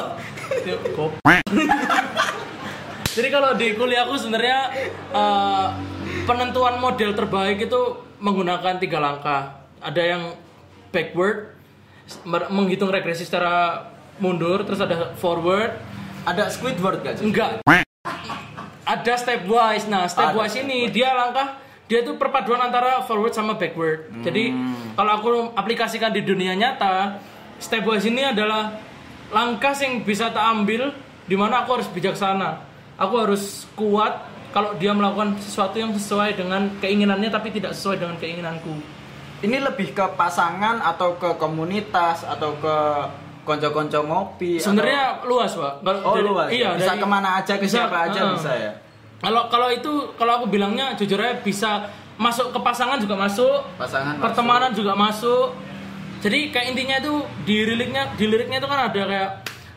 [3.17, 4.59] jadi kalau di kuliahku sebenarnya
[5.15, 5.67] eh,
[6.27, 7.81] penentuan model terbaik itu
[8.19, 9.63] menggunakan tiga langkah.
[9.79, 10.23] Ada yang
[10.91, 11.55] backward,
[12.51, 15.77] menghitung regresi secara mundur, terus ada forward,
[16.27, 17.23] Ada Squidward gak sih?
[17.31, 17.63] enggak
[18.87, 19.85] ada stepwise.
[19.91, 24.11] Nah, stepwise ini dia langkah dia itu perpaduan antara forward sama backward.
[24.23, 24.51] Jadi
[24.95, 27.19] kalau aku aplikasikan di dunia nyata,
[27.59, 28.75] stepwise ini adalah
[29.31, 30.91] langkah yang bisa tak ambil
[31.27, 32.63] di mana aku harus bijaksana.
[32.99, 38.15] Aku harus kuat kalau dia melakukan sesuatu yang sesuai dengan keinginannya tapi tidak sesuai dengan
[38.19, 38.73] keinginanku.
[39.37, 42.75] Ini lebih ke pasangan atau ke komunitas atau ke
[43.47, 45.73] konco-konco ngopi Sebenarnya luas, Pak.
[45.79, 46.47] Kalau Oh, dari- luas.
[46.51, 48.35] Iya, Bisa dari- ke mana aja, ke bisa, siapa aja heeh.
[48.35, 48.71] bisa ya?
[49.17, 54.19] Kalau kalau itu kalau aku bilangnya jujur aja bisa masuk ke pasangan juga masuk, Pasangan
[54.19, 55.55] pertemanan juga masuk.
[56.17, 59.29] Jadi kayak intinya itu di liriknya di liriknya itu kan ada kayak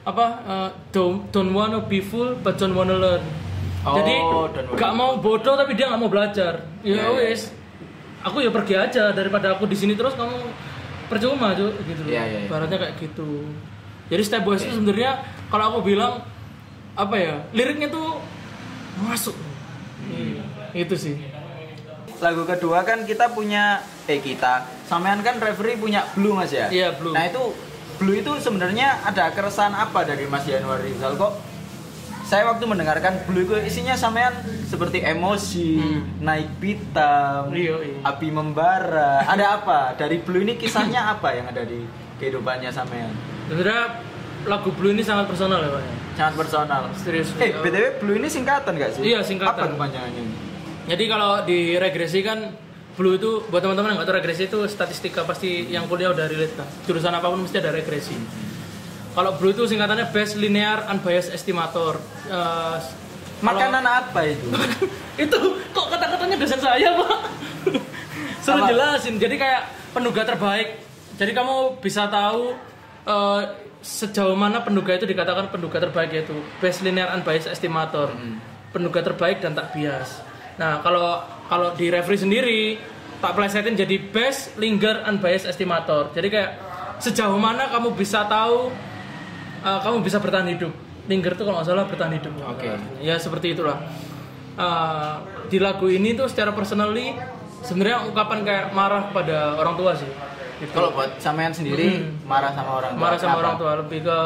[0.02, 3.20] apa eh, don't don't wanna be full but don't wanna learn.
[3.80, 6.64] Oh, Jadi don't wanna gak be mau bodoh tapi dia nggak mau belajar.
[6.82, 7.28] Ya Iya, iya.
[7.28, 7.52] wis.
[8.20, 10.36] Aku ya pergi aja daripada aku di sini terus kamu
[11.10, 12.10] percuma Cuk, gitu loh.
[12.14, 12.48] Iya, iya, iya.
[12.48, 13.50] Ibaratnya kayak gitu.
[14.06, 16.22] Jadi step boys itu sebenarnya kalau aku bilang
[16.94, 18.22] apa ya liriknya tuh
[19.02, 19.34] masuk.
[20.06, 20.42] Iya,
[20.72, 21.18] itu sih.
[22.22, 26.70] Lagu kedua kan kita punya eh kita, sampean kan referee punya Blue Mas ya?
[26.70, 27.14] Iya, Blue.
[27.16, 27.42] Nah, itu
[27.98, 31.49] Blue itu sebenarnya ada keresahan apa dari Mas Januar Rizal kok?
[32.30, 34.30] Saya waktu mendengarkan Blue itu isinya sampean
[34.62, 36.02] seperti emosi, Hmm.
[36.22, 37.98] naik pitam, Iya, iya.
[38.06, 39.26] api membara.
[39.26, 39.98] Ada apa?
[39.98, 41.82] Dari Blue ini kisahnya apa yang ada di
[42.16, 43.10] kehidupannya sampean?
[43.50, 43.98] Sebenarnya
[44.46, 45.82] lagu Blue ini sangat personal ya Pak.
[45.82, 45.94] ya.
[46.16, 46.82] Sangat personal.
[46.94, 47.34] Serius.
[47.34, 49.02] Eh, BTW Blue ini singkatan gak sih?
[49.04, 49.58] Iya, singkatan.
[49.58, 50.22] Apa kepanjangannya?
[50.86, 52.54] Jadi kalau di regresi kan
[52.92, 56.54] Blue itu buat teman-teman yang nggak tahu regresi itu statistika pasti yang kuliah udah relate
[56.54, 56.68] kan.
[56.84, 58.14] Jurusan apa pun mesti ada regresi.
[59.10, 61.98] Kalau Blue itu singkatannya Best Linear Unbiased Estimator.
[62.30, 63.08] Kalau-
[63.40, 64.46] Makanan apa itu?
[65.24, 65.38] itu
[65.72, 67.18] kok kata-katanya dosen saya pak?
[68.44, 68.68] Suruh Apa?
[68.68, 69.16] jelasin.
[69.16, 69.62] Jadi kayak
[69.96, 70.76] penduga terbaik.
[71.16, 72.52] Jadi kamu bisa tahu
[73.08, 73.40] eh,
[73.80, 78.12] sejauh mana penduga itu dikatakan penduga terbaik yaitu best linear unbiased estimator.
[78.70, 80.20] Penduga terbaik dan tak bias.
[80.60, 82.60] Nah kalau kalau di referee sendiri
[83.20, 86.12] tak plesetin jadi best linger unbiased estimator.
[86.12, 86.50] Jadi kayak
[87.00, 88.68] sejauh mana kamu bisa tahu
[89.60, 90.72] eh, kamu bisa bertahan hidup
[91.06, 92.70] linger tuh kalau nggak salah bertahan hidup Oke.
[93.00, 93.78] ya seperti itulah
[94.60, 97.16] Uh, di lagu ini tuh secara personally
[97.64, 100.10] sebenarnya ungkapan kayak marah pada orang tua sih
[100.60, 100.76] Gitu.
[100.76, 103.00] Kalau buat sampean sendiri marah sama orang tua.
[103.00, 103.40] marah sama kenapa?
[103.40, 104.18] orang tua lebih ke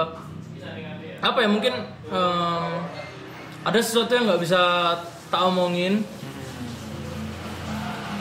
[1.23, 1.75] apa ya mungkin
[2.11, 2.73] um,
[3.63, 4.61] ada sesuatu yang nggak bisa
[5.31, 6.03] tak omongin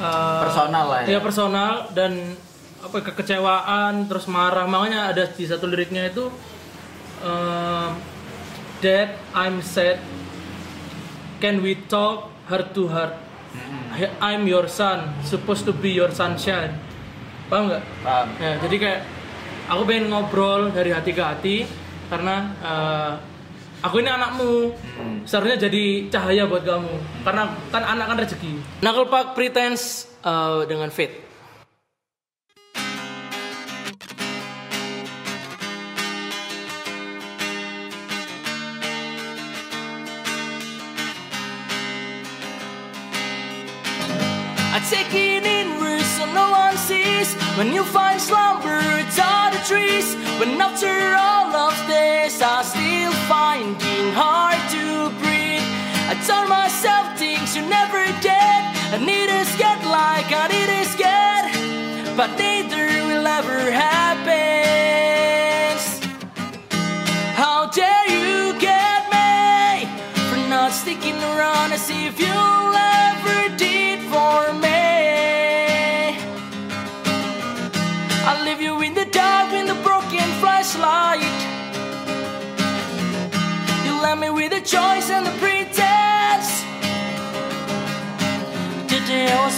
[0.04, 1.16] Uh, Personal lah ya.
[1.16, 2.36] Iya personal dan
[2.84, 6.28] apa kekecewaan terus marah makanya ada di satu liriknya itu
[7.24, 7.98] um,
[8.84, 10.00] Dad I'm sad.
[11.40, 13.16] Can we talk heart to heart?
[14.20, 16.76] I'm your son supposed to be your sunshine.
[17.48, 17.84] Paham nggak?
[18.04, 18.28] Paham.
[18.42, 19.02] ya jadi kayak
[19.70, 21.56] aku pengen ngobrol dari hati ke hati
[22.10, 23.12] karena eh,
[23.86, 24.74] aku ini anakmu.
[25.24, 27.24] Seharusnya jadi cahaya buat kamu.
[27.24, 28.54] Karena kan anak kan rezeki.
[28.82, 31.23] Knuckle Park Pretense eh, dengan Fit
[47.58, 48.80] When you find slumber,
[49.20, 50.16] all the trees.
[50.40, 54.33] When after all of this, I still finding hard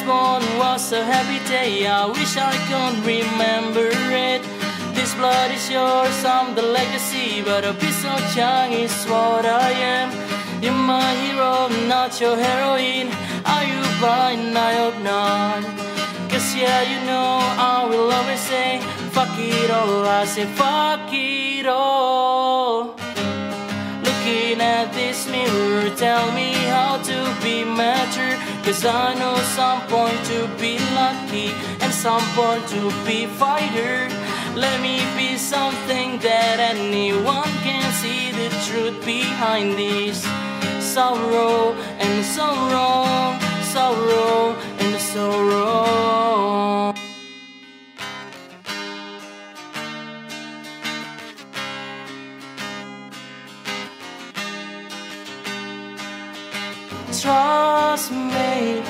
[0.08, 1.88] was a happy day.
[1.88, 4.42] I wish I could remember it.
[4.94, 7.42] This blood is yours, I'm the legacy.
[7.42, 10.12] But a piece of young is what I am.
[10.62, 13.10] You're my hero, not your heroine.
[13.46, 14.58] Are you blind?
[14.58, 15.64] I hope not.
[16.30, 18.80] Cause yeah, you know I will always say,
[19.12, 20.06] fuck it all.
[20.06, 23.05] I say, fuck it all.
[24.26, 28.36] Looking at this mirror, tell me how to be mature.
[28.64, 34.10] Cause I know some point to be lucky and some point to be fighter.
[34.56, 40.24] Let me be something that anyone can see the truth behind this
[40.80, 47.05] sorrow and sorrow, sorrow and sorrow.
[57.22, 58.84] Trust me,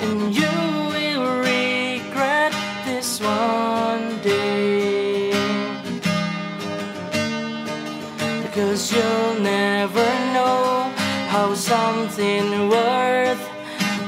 [0.00, 0.56] and you
[0.94, 2.52] will regret
[2.86, 5.30] this one day.
[8.42, 10.90] Because you'll never know
[11.28, 13.42] how something worth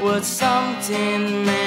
[0.01, 1.66] what something meant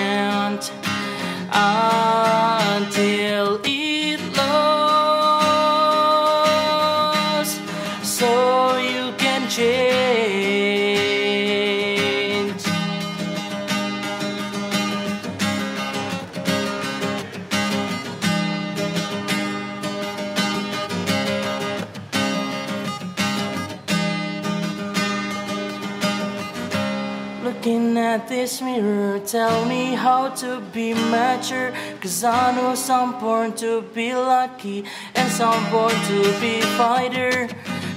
[29.39, 31.71] tell me how to be mature.
[32.02, 34.84] Cause I know some born to be lucky
[35.15, 37.47] and some born to be fighter.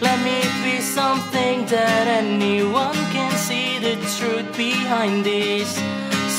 [0.07, 5.70] Let me be something that anyone can see the truth behind this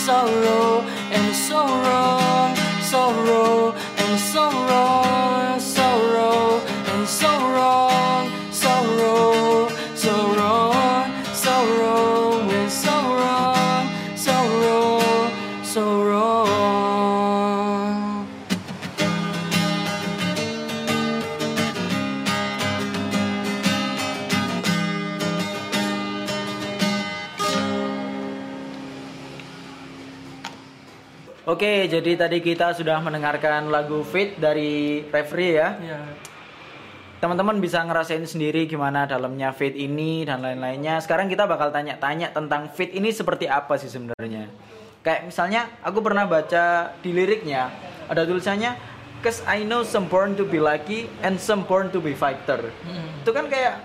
[0.06, 0.82] sorrow
[1.18, 2.56] and sorrow,
[2.94, 6.62] sorrow and sorrow, sorrow
[6.92, 7.90] and sorrow,
[8.52, 9.63] sorrow,
[31.44, 35.76] Oke, jadi tadi kita sudah mendengarkan lagu Fit dari Referee ya.
[35.76, 36.00] ya
[37.20, 41.04] Teman-teman bisa ngerasain sendiri gimana dalamnya Fit ini dan lain-lainnya.
[41.04, 44.48] Sekarang kita bakal tanya-tanya tentang Fit ini seperti apa sih sebenarnya.
[45.04, 47.76] Kayak misalnya aku pernah baca di liriknya
[48.08, 52.12] ada tulisannya Cause I know some born to be lucky and some born to be
[52.12, 52.72] fighter.
[53.24, 53.84] Itu kan kayak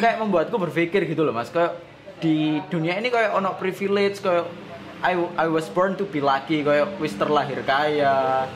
[0.00, 1.52] kayak membuatku berpikir gitu loh Mas.
[1.52, 1.76] Kayak
[2.24, 4.67] di dunia ini kayak ono privilege kayak
[4.98, 8.46] I, I was born to be lucky kayak wis terlahir kaya.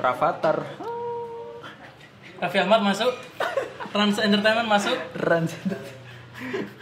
[0.00, 0.64] Rafathar.
[2.40, 3.12] Raffi Ahmad masuk
[3.92, 5.52] Trans Entertainment masuk Rans.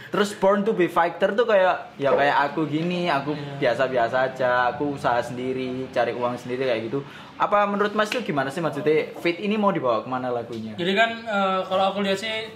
[0.09, 4.95] Terus born to be fighter tuh kayak ya kayak aku gini, aku biasa-biasa aja, aku
[4.95, 7.03] usaha sendiri, cari uang sendiri kayak gitu.
[7.35, 10.73] Apa menurut Mas tuh gimana sih maksudnya fit ini mau dibawa ke mana lagunya?
[10.79, 12.49] Jadi kan eh, kalau aku lihat sih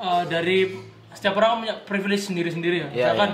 [0.00, 0.72] eh, dari
[1.12, 2.88] setiap orang punya privilege sendiri-sendiri ya.
[2.88, 3.30] Iya, Misalkan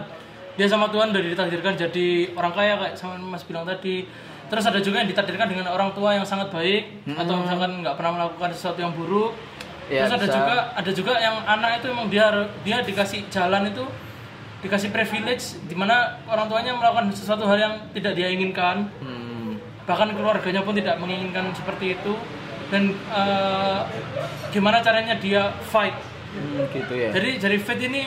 [0.58, 4.02] dia sama Tuhan udah ditakdirkan jadi orang kaya kayak sama Mas bilang tadi.
[4.48, 8.12] Terus ada juga yang ditakdirkan dengan orang tua yang sangat baik atau misalkan nggak pernah
[8.18, 9.36] melakukan sesuatu yang buruk.
[9.86, 10.34] Iya, Terus ada bisa.
[10.34, 12.26] juga ada juga yang anak itu emang dia
[12.60, 13.84] dia dikasih jalan itu
[14.58, 19.54] dikasih privilege di mana orang tuanya melakukan sesuatu hal yang tidak dia inginkan Hmm.
[19.84, 22.12] bahkan keluarganya pun tidak menginginkan seperti itu
[22.66, 23.80] dan eh,
[24.50, 25.94] gimana caranya dia fight
[26.28, 27.08] Hmm, gitu ya.
[27.08, 28.02] jadi dari fight ini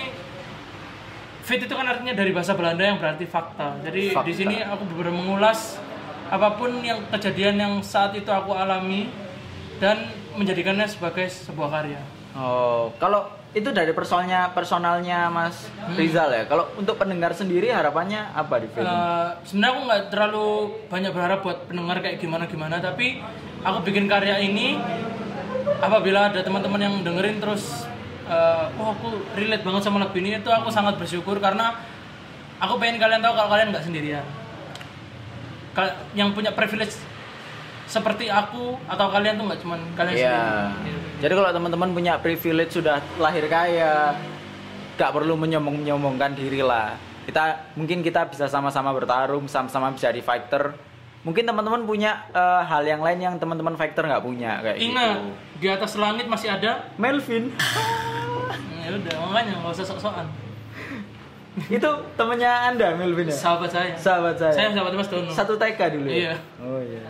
[1.42, 4.28] fight itu kan artinya dari bahasa Belanda yang berarti fakta jadi Fakta.
[4.28, 5.78] di sini aku benar mengulas
[6.28, 9.12] apa pun yang kejadian yang saat itu aku alami
[9.78, 12.02] dan menjadikannya sebagai sebuah karya
[12.32, 16.00] Oh, kalau itu dari personalnya personalnya Mas Hmm.
[16.00, 16.48] Rizal ya.
[16.48, 18.88] Kalau untuk pendengar sendiri harapannya apa di film?
[18.88, 20.48] Eh, sebenarnya aku nggak terlalu
[20.88, 23.20] banyak berharap buat pendengar kayak gimana gimana tapi
[23.60, 24.80] aku bikin karya ini
[25.78, 27.84] apabila ada teman-teman yang dengerin terus
[28.32, 31.76] eh, oh aku relate banget sama lagu ini itu aku sangat bersyukur karena
[32.58, 34.26] aku pengen kalian tahu kalau kalian nggak sendirian
[35.72, 36.96] Kal- yang punya privilege
[37.88, 40.36] seperti aku atau kalian tuh nggak cuman kalian Iya.
[40.72, 44.18] sendiri Jadi kalau teman-teman punya privilege sudah lahir kaya,
[44.98, 46.98] gak perlu menyombong-nyombongkan diri lah.
[47.30, 50.74] Kita mungkin kita bisa sama-sama bertarung, sama-sama bisa di fighter.
[51.22, 55.30] Mungkin teman-teman punya eh, hal yang lain yang teman-teman fighter nggak punya kayak ingat gitu.
[55.58, 57.54] di atas langit masih ada Melvin
[58.82, 60.26] ya udah makanya nggak usah sok-sokan
[61.68, 63.36] itu temennya anda Melvin ya?
[63.36, 64.50] sahabat saya Sahabat saya.
[64.52, 66.16] saya sahabat Mas Dono Satu TK dulu ya?
[66.16, 66.34] Iya.
[66.58, 67.02] Oh iya.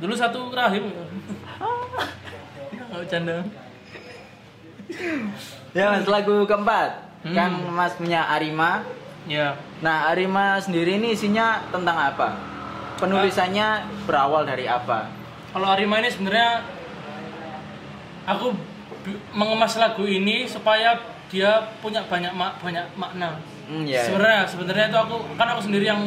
[0.00, 0.88] Dulu satu rahim.
[0.88, 1.04] Ya,
[2.88, 3.36] nggak bercanda.
[5.70, 7.36] Ya mas, lagu keempat Hmm.
[7.36, 8.80] kan mas punya Arima.
[9.28, 9.52] Ya.
[9.78, 12.32] Nah Arima sendiri ini isinya tentang apa?
[13.00, 13.68] Penulisannya
[14.04, 15.08] berawal dari apa?
[15.50, 16.62] Kalau Arima ini sebenarnya
[18.28, 18.52] aku
[19.32, 21.00] mengemas lagu ini supaya
[21.32, 23.40] dia punya banyak mak banyak makna.
[23.66, 24.06] Hmm, iya, iya.
[24.06, 26.00] Sebenarnya sebenarnya itu aku kan aku sendiri yang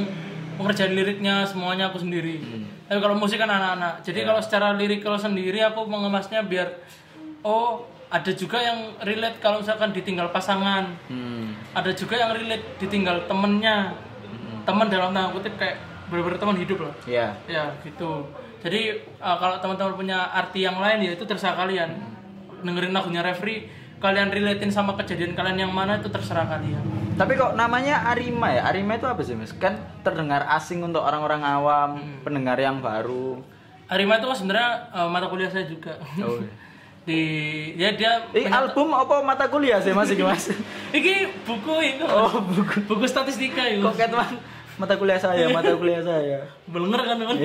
[0.59, 2.37] mengerjain liriknya semuanya aku sendiri.
[2.85, 4.05] Tapi kalau musik kan anak-anak.
[4.05, 4.27] Jadi Iya.
[4.29, 6.69] kalau secara lirik kalau sendiri aku mengemasnya biar
[7.41, 10.93] oh ada juga yang relate kalau misalkan ditinggal pasangan.
[11.09, 11.57] Hmm.
[11.73, 13.97] ada juga yang relate ditinggal temennya
[14.61, 17.35] teman dalam tanda kutip kayak bener-bener teman hidup loh Ya.
[17.45, 18.27] ya gitu
[18.59, 18.81] jadi
[19.17, 21.89] uh, kalau teman-teman punya arti yang lain ya itu terserah kalian
[22.59, 26.79] dengerin lagunya referee kalian relatein sama kejadian kalian yang mana itu terserah kalian
[27.13, 28.65] Tapi kok namanya Arima ya?
[28.65, 29.53] Arima itu apa sih mas?
[29.53, 32.17] Kan terdengar asing untuk orang-orang awam, Hmm.
[32.19, 33.37] pendengar yang baru.
[33.85, 36.49] Arima itu sebenarnya uh, mata kuliah saya juga Oh, iya.
[37.05, 37.21] di
[37.75, 40.49] ya dia Eh album apa mata kuliah sih mas ini mas?
[40.91, 41.13] ini
[41.43, 42.81] buku itu Oh, buku.
[42.87, 43.93] buku statistika itu Kok
[44.75, 46.39] mata kuliah saya, mata kuliah saya.
[46.73, 47.37] bener kan teman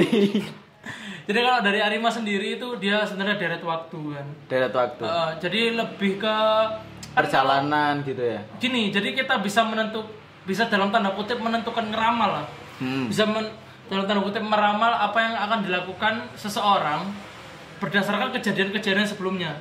[1.28, 5.02] jadi kalau dari Arima sendiri itu dia sebenarnya deret waktu kan Deret waktu.
[5.02, 6.36] Uh, jadi lebih ke
[7.10, 8.40] Perjalanan gitu ya.
[8.56, 10.06] gini jadi kita bisa menentuk
[10.44, 12.46] bisa dalam tanda kutip menentukan ngeramal lah
[12.78, 13.10] Hmm.
[13.10, 13.50] bisa men-
[13.86, 17.10] dalam tanda kutip meramal apa yang akan dilakukan seseorang
[17.76, 19.58] berdasarkan kejadian-kejadian sebelumnya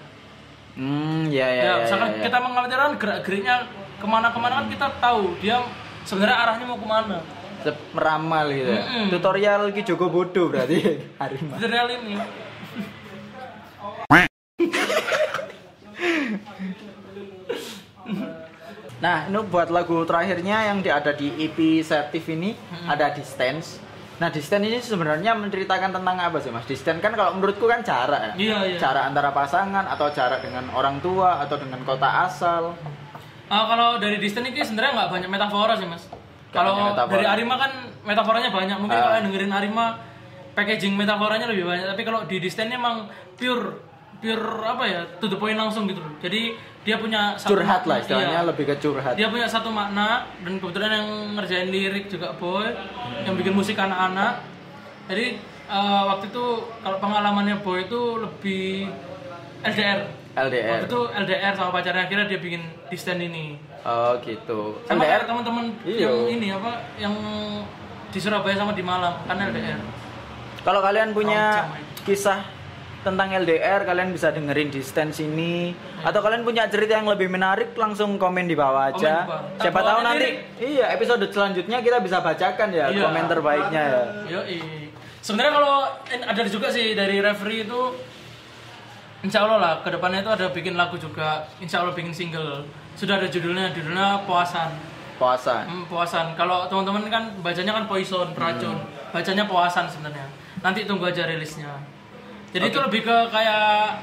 [0.72, 1.58] Hmm, ya ya.
[1.58, 2.24] ya, ya, misalkan ya, ya.
[2.24, 3.56] kita mengkhawatirkan gerak-geriknya
[3.98, 5.58] ke mana-kemana kan kita tahu dia
[6.04, 7.18] sebenarnya arahnya mau ke mana
[7.92, 8.84] meramal gitu ya.
[8.84, 9.06] Mm-mm.
[9.10, 10.78] Tutorial Ki Joko Bodo berarti
[11.24, 11.56] Arima.
[11.56, 12.16] tutorial ini
[18.98, 23.78] Nah, ini buat lagu terakhirnya yang di- ada di EP Setif ini ada Distance.
[24.18, 26.66] Nah, Distance ini sebenarnya menceritakan tentang apa sih, Mas?
[26.66, 28.32] Distance kan kalau menurutku kan jarak ya.
[28.34, 28.78] Iya, iya.
[28.80, 32.74] Jarak antara pasangan atau jarak dengan orang tua atau dengan kota asal.
[33.48, 36.07] Ah, kalau dari distance ini sebenarnya nggak banyak metafora sih mas.
[36.52, 37.72] Kalau dari Arima kan
[38.08, 38.78] metaforanya banyak.
[38.80, 39.04] Mungkin Ah.
[39.04, 39.86] kalau dengerin Arima
[40.56, 41.86] packaging metaforanya lebih banyak.
[41.86, 43.06] Tapi kalau di distance ini emang
[43.38, 43.86] pure
[44.18, 46.14] pure apa ya to the point langsung gitu loh.
[46.18, 48.50] Jadi dia punya satu Curhat lah istilahnya iya.
[48.50, 49.14] lebih ke curhat.
[49.14, 51.08] Dia punya satu makna dan kebetulan yang
[51.38, 52.66] ngerjain lirik juga boy,
[53.28, 54.42] yang bikin musik anak-anak.
[55.12, 56.46] Jadi eh, waktu itu
[56.82, 58.90] kalau pengalamannya boy itu lebih
[59.62, 60.00] LDR.
[60.38, 60.70] LDR.
[60.80, 63.58] Waktu itu LDR sama pacarnya akhirnya dia bikin distance ini.
[63.88, 64.76] Oh, gitu.
[64.84, 66.12] Sama LDR kayak teman-teman Iya.
[66.12, 67.16] yang ini apa yang
[68.12, 69.80] di Surabaya sama di Malang kan LDR.
[70.62, 71.72] Kalau kalian punya
[72.04, 72.44] kisah
[73.00, 75.72] tentang LDR, kalian bisa dengerin Distance ini.
[76.04, 79.24] Atau kalian punya cerita yang lebih menarik, langsung komen di bawah aja.
[79.24, 79.42] Di bawah.
[79.64, 80.28] Siapa tahu nanti,
[80.60, 83.08] iya episode selanjutnya kita bisa bacakan ya Iya.
[83.08, 84.02] komen terbaiknya ya.
[84.28, 84.42] Yo
[85.24, 85.76] Sebenarnya kalau
[86.08, 87.82] ada juga sih dari referee itu
[89.18, 92.64] Insya Allah lah ke depannya itu ada bikin lagu juga Insya Allah bikin single
[92.98, 94.74] Sudah ada judulnya, judulnya Puasan.
[95.22, 95.66] Puasa.
[95.66, 98.78] Hmm, Puasan, kalau teman-teman kan bacanya kan poison, racun.
[99.14, 100.26] Bacanya Puasan sebenarnya.
[100.66, 101.70] Nanti tunggu aja rilisnya.
[102.54, 104.02] Jadi itu lebih ke kayak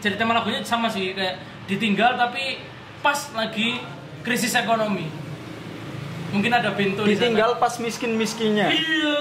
[0.00, 2.58] Jadi tema lagunya sama sih Kayak ditinggal tapi
[2.98, 3.78] pas lagi
[4.26, 5.06] krisis ekonomi.
[6.34, 7.30] Mungkin ada pintu di sana.
[7.30, 8.70] Ditinggal pas miskin-miskinnya.
[8.70, 9.18] Iya.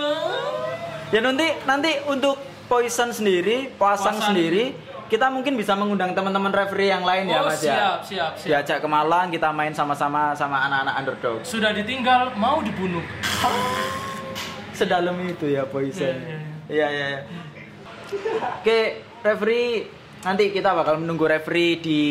[1.09, 2.37] Ya nanti nanti untuk
[2.69, 4.29] Poison sendiri, Puasan Puasan.
[4.33, 4.77] sendiri
[5.09, 7.73] kita mungkin bisa mengundang teman-teman referee yang lain ya oh, Mas ya.
[7.73, 8.47] siap, siap, siap.
[8.61, 11.37] Diajak ke Malang kita main sama-sama sama anak-anak underdog.
[11.41, 13.01] Sudah ditinggal, mau dibunuh.
[14.77, 16.13] Sedalam itu ya Poison.
[16.13, 16.39] Iya,
[16.69, 17.21] Iya iya iya.
[18.61, 19.89] Oke, referee
[20.21, 22.01] nanti kita bakal menunggu referee di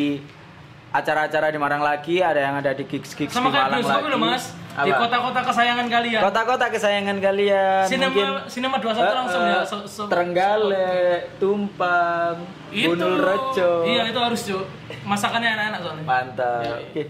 [0.89, 4.09] acara-acara di Malang lagi, ada yang ada di gigs-gigs Sama di Malang lagi.
[4.09, 6.21] loh mas, di kota-kota kesayangan kalian.
[6.23, 7.85] Kota-kota kesayangan kalian.
[7.85, 9.61] Sinema, mungkin sinema 21 Eh, langsung eh, ya.
[9.67, 12.37] So, so, Trenggalek, Tumpang,
[12.73, 12.89] itu.
[12.95, 13.71] Gunung Rejo.
[13.85, 14.63] Iya itu harus cuy.
[15.05, 16.05] Masakannya enak-enak soalnya.
[16.05, 16.63] Mantap.
[16.65, 17.03] Iya, Oke.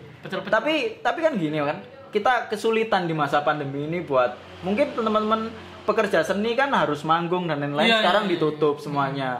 [0.48, 0.72] Tapi
[1.04, 1.78] tapi kan gini kan,
[2.10, 4.34] kita kesulitan di masa pandemi ini buat
[4.66, 5.52] mungkin teman-teman
[5.86, 7.88] pekerja seni kan harus manggung dan lain-lain.
[7.88, 8.40] Iya, Sekarang iya, iya.
[8.40, 9.30] ditutup semuanya.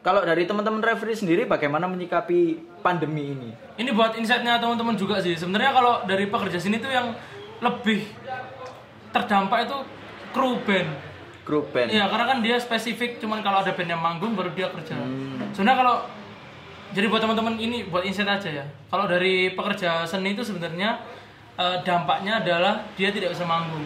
[0.00, 3.50] Kalau dari teman-teman referee sendiri bagaimana menyikapi pandemi ini?
[3.80, 5.36] Ini buat insightnya teman-teman juga sih.
[5.36, 7.12] Sebenarnya kalau dari pekerja sini tuh yang
[7.60, 8.04] lebih
[9.12, 9.78] terdampak itu
[10.32, 10.90] kru band.
[11.44, 11.88] Grup band.
[11.90, 14.94] Iya, karena kan dia spesifik cuman kalau ada band yang manggung baru dia kerja.
[14.94, 15.50] Hmm.
[15.50, 15.96] Sebenarnya kalau
[16.90, 18.64] jadi buat teman-teman ini buat insight aja ya.
[18.90, 21.00] Kalau dari pekerja seni itu sebenarnya
[21.58, 23.82] eh, dampaknya adalah dia tidak bisa manggung.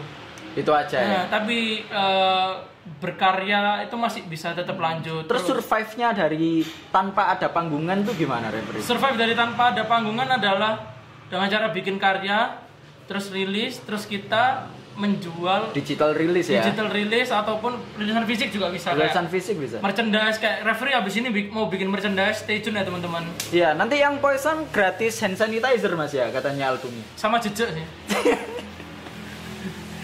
[0.55, 1.09] Itu aja ya.
[1.09, 2.53] Nah, tapi eh,
[2.95, 5.25] berkarya itu masih bisa tetap lanjut.
[5.25, 8.81] Terus survive-nya dari tanpa ada panggungan tuh gimana referee?
[8.81, 10.93] survive dari tanpa ada panggungan adalah
[11.25, 12.61] dengan cara bikin karya,
[13.05, 16.63] terus rilis, terus kita menjual Digital release ya.
[16.63, 19.83] digital rilis ataupun rilisan fisik juga bisa Rilisan fisik bisa.
[19.83, 23.99] merchandise kayak referee abis ini bi- mau bikin merchandise stay tune ya teman-teman Iya, nanti
[23.99, 27.03] yang Poison gratis hand sanitizer Mas ya katanya albumnya.
[27.15, 27.83] sama jejak sih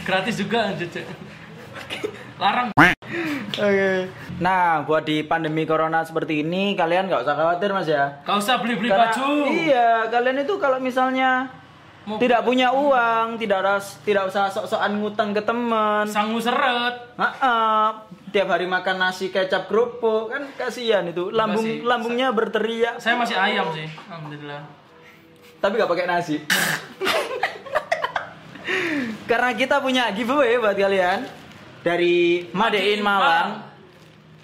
[0.02, 1.06] gratis juga jejak
[2.40, 2.68] larang
[3.50, 4.08] Oke.
[4.40, 8.22] Nah, buat di pandemi corona seperti ini kalian nggak usah khawatir Mas ya.
[8.22, 11.50] gak usah beli-beli Karena- baju Iya, kalian itu kalau misalnya
[12.00, 16.08] Mau tidak punya uang, tidak ras, tidak usah sok-sokan ngutang ke teman.
[16.08, 17.84] sangu seret Heeh.
[18.30, 21.28] Tiap hari makan nasi kecap kerupuk kan kasihan itu.
[21.28, 21.84] Lambung sih.
[21.84, 24.62] lambungnya berteriak saya masih ayam sih alhamdulillah
[25.60, 26.36] tapi nggak pakai nasi.
[29.26, 31.39] Karena kita punya giveaway buat kalian
[31.80, 33.48] dari Madein Malang.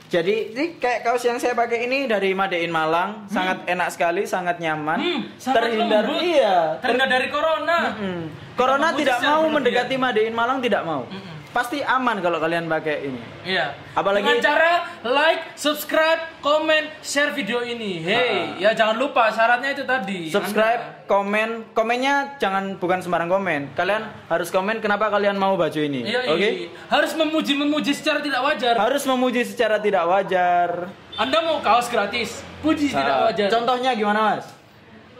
[0.07, 4.57] Jadi ini kayak kaos yang saya pakai ini dari Madein Malang, sangat enak sekali, sangat
[4.57, 6.22] nyaman, Hmm, sangat terhindar lembut.
[6.22, 8.22] iya, ter- terhindar dari corona Hmm.
[8.55, 11.05] Corona Lembut tidak mau mendekati Madein Malang tidak mau.
[11.05, 11.36] Mm-mm.
[11.57, 13.16] Pasti aman kalau kalian pakai ini.
[13.48, 13.72] Iya.
[13.96, 18.04] Apalagi- dengan cara like, subscribe, komen, share video ini.
[18.04, 20.28] Hey, ya jangan lupa syaratnya itu tadi.
[20.28, 23.72] Subscribe, komen, komennya jangan bukan sembarang komen.
[23.72, 26.04] Kalian harus komen kenapa kalian mau baju ini.
[26.04, 26.12] Anda.
[26.12, 26.44] Iya, Oke?
[26.44, 26.68] iya.
[26.92, 28.76] Harus memuji-memuji secara tidak wajar.
[28.76, 30.92] Harus memuji secara tidak wajar.
[31.16, 33.48] Anda mau kaos gratis, puji tidak Nah, wajar.
[33.48, 34.44] Contohnya gimana, Mas?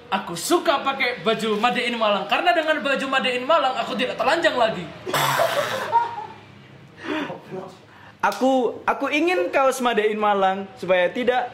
[0.07, 4.21] Aku suka pakai baju Made in Malang karena dengan baju Made in Malang aku tidak
[4.21, 4.85] telanjang lagi.
[8.19, 8.53] Aku
[8.83, 11.53] aku ingin kaos Madein Malang supaya tidak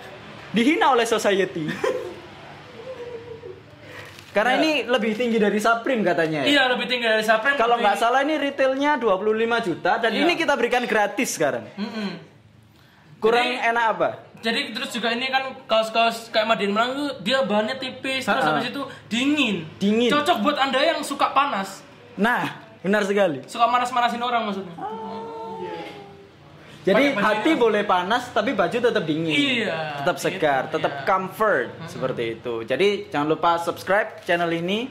[0.50, 1.68] dihina oleh society.
[4.32, 4.58] Karena Ya.
[4.58, 6.40] ini lebih tinggi dari Supreme katanya.
[6.40, 6.48] ya.
[6.48, 7.52] Iya, lebih tinggi dari Supreme.
[7.54, 9.20] Kalau lebih- nggak salah ini retailnya 25
[9.60, 10.24] juta dan Iya.
[10.24, 11.68] ini kita berikan gratis sekarang.
[11.76, 12.08] Mm-mm.
[13.20, 14.08] Kurang Jadi- enak apa?
[14.42, 18.42] Jadi terus juga ini kan kaos-kaos kayak Made in Malang tuh dia bahannya tipis, terus
[18.42, 19.62] habis itu dingin.
[19.78, 20.10] Dingin.
[20.10, 21.84] Cocok buat Anda yang suka panas.
[22.16, 22.50] Nah,
[22.80, 23.44] benar sekali.
[23.46, 24.74] Suka manas-manasin orang maksudnya.
[26.82, 29.30] Jadi baju hati yang- boleh panas tapi baju tetap dingin.
[29.30, 31.04] Iya, Tetap segar, gitu, tetap iya.
[31.04, 32.54] comfort seperti itu.
[32.62, 34.90] Jadi jangan lupa subscribe channel ini,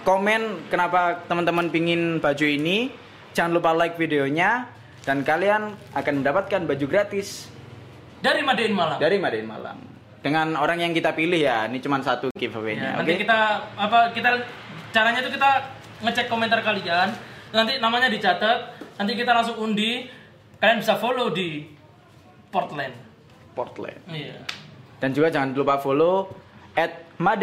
[0.00, 2.88] komen kenapa teman-teman pingin baju ini,
[3.32, 4.64] jangan lupa like videonya
[5.02, 7.52] dan kalian akan mendapatkan baju gratis
[8.16, 8.96] Dari Made in Malang.
[8.96, 9.78] dari Madein Malang.
[10.18, 12.96] Dengan orang yang kita pilih ya, ini cuma satu Ya, giveaway-nya.
[12.96, 13.22] nanti Oke.
[13.22, 13.38] kita
[13.76, 14.40] apa kita
[14.90, 15.50] caranya tuh kita
[16.00, 17.12] ngecek komentar kalian,
[17.52, 18.58] nanti namanya dicatat,
[18.96, 20.08] nanti kita langsung undi.
[20.60, 21.68] Kalian bisa follow di
[22.48, 22.94] Portland.
[23.52, 24.00] Portland.
[24.08, 24.40] Iya.
[25.00, 26.32] Dan juga jangan lupa follow
[26.76, 27.40] at Malang.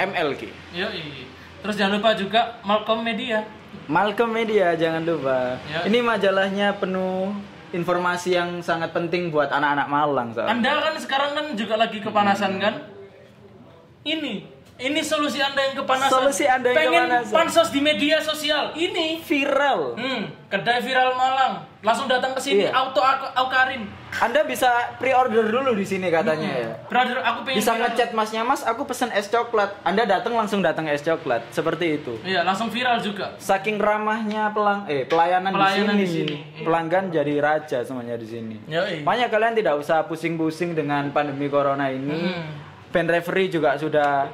[0.00, 0.42] madein.mlg.
[0.76, 1.04] Yoi.
[1.60, 3.44] Terus jangan lupa juga Malcolm Media.
[3.88, 5.60] Malcolm Media jangan lupa.
[5.68, 5.84] Ya.
[5.88, 7.36] Ini majalahnya penuh
[7.70, 10.52] informasi yang sangat penting buat anak-anak Malang soalnya.
[10.56, 12.74] Anda kan sekarang kan juga lagi kepanasan kan?
[14.00, 16.10] Ini, ini solusi Anda yang kepanasan.
[16.10, 17.32] Solusi Anda yang Pengen kepanasan.
[17.32, 18.72] pansos di media sosial.
[18.72, 19.94] Ini, Viral.
[19.94, 21.68] hmm, kedai viral Malang.
[21.80, 22.72] Langsung datang ke sini, Iya.
[22.72, 23.88] auto aku- aukarin.
[24.12, 26.68] Anda bisa pre-order dulu di sini katanya ya.
[26.84, 29.70] Brother, aku pengen Bisa ngechat masnya mas, aku pesen es coklat.
[29.80, 32.18] Anda datang langsung datang es coklat, seperti itu.
[32.20, 33.32] Iya, langsung viral juga.
[33.36, 36.26] Saking ramahnya pelang, eh pelayanan, Pelayanan di di sini.
[36.26, 36.64] sini, iya.
[36.64, 38.56] Pelanggan jadi raja semuanya di sini.
[38.66, 39.00] Yoi.
[39.00, 42.10] Makanya kalian tidak usah pusing-pusing dengan pandemi corona ini.
[42.10, 42.44] Hmm.
[42.90, 44.26] Band referee juga sudah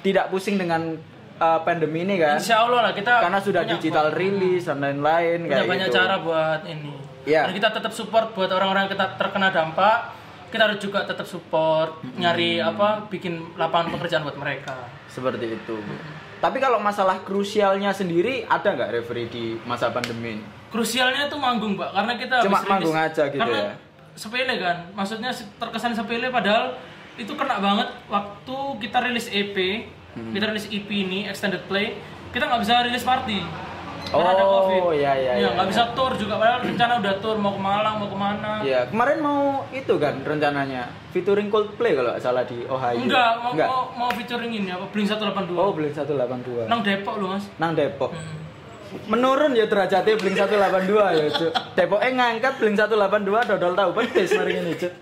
[0.00, 0.96] tidak pusing dengan
[1.36, 2.36] uh, pandemi ini kan.
[2.36, 5.96] Insya Allah lah kita Karena sudah digital release dan lain-lain kayak banyak gitu.
[5.96, 6.92] cara buat ini.
[7.26, 7.48] Iya.
[7.48, 9.98] Dan kita tetap support buat orang-orang yang kita terkena dampak.
[10.46, 14.78] kita harus juga tetap support nyari apa bikin lapangan pekerjaan buat mereka
[15.10, 15.74] Seperti itu.
[16.38, 20.38] Tapi kalau masalah krusialnya sendiri ada nggak referee di masa pandemi
[20.70, 23.72] krusialnya itu manggung pak karena kita Cuma manggung rilis- aja gitu karena ya?
[24.14, 26.78] sepele kan maksudnya terkesan sepele padahal
[27.16, 29.56] itu kena banget waktu kita rilis EP
[30.12, 30.32] Hmm.
[30.32, 31.92] kita rilis EP ini extended play
[32.30, 33.36] kita nggak bisa rilis party
[34.06, 35.72] karena ada Oh, covid iya, iya, iya, nggak iya.
[35.76, 39.18] bisa tour juga padahal rencana udah tour mau ke Malang mau ke mana Iya, kemarin
[39.18, 42.96] mau itu kan rencananya featuring Coldplay kalau nggak salah di Ohio.
[42.96, 43.68] enggak mau, Enggak.
[43.68, 46.64] mau mau featuring ini apa Blink 182 Oh, Blink 182.
[46.64, 48.08] nang Depok lu mas Nang Depok.
[48.08, 48.40] Hmm.
[49.06, 51.52] Menurun ya derajatnya Blink 182 ya, Cuk.
[51.76, 54.92] Depoknya ngangkat Blink 182 dodol tahu pedes mari ini, Cuk.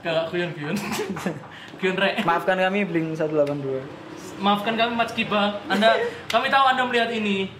[0.00, 0.74] gak guyon guyon
[1.84, 4.40] guyon rek Maafkan kami Blink 182.
[4.40, 6.00] Maafkan kami Mas Kiba, Anda
[6.32, 7.52] kami tahu Anda melihat ini.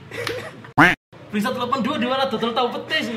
[1.28, 3.12] Bisa 82 di mana total tahu petis.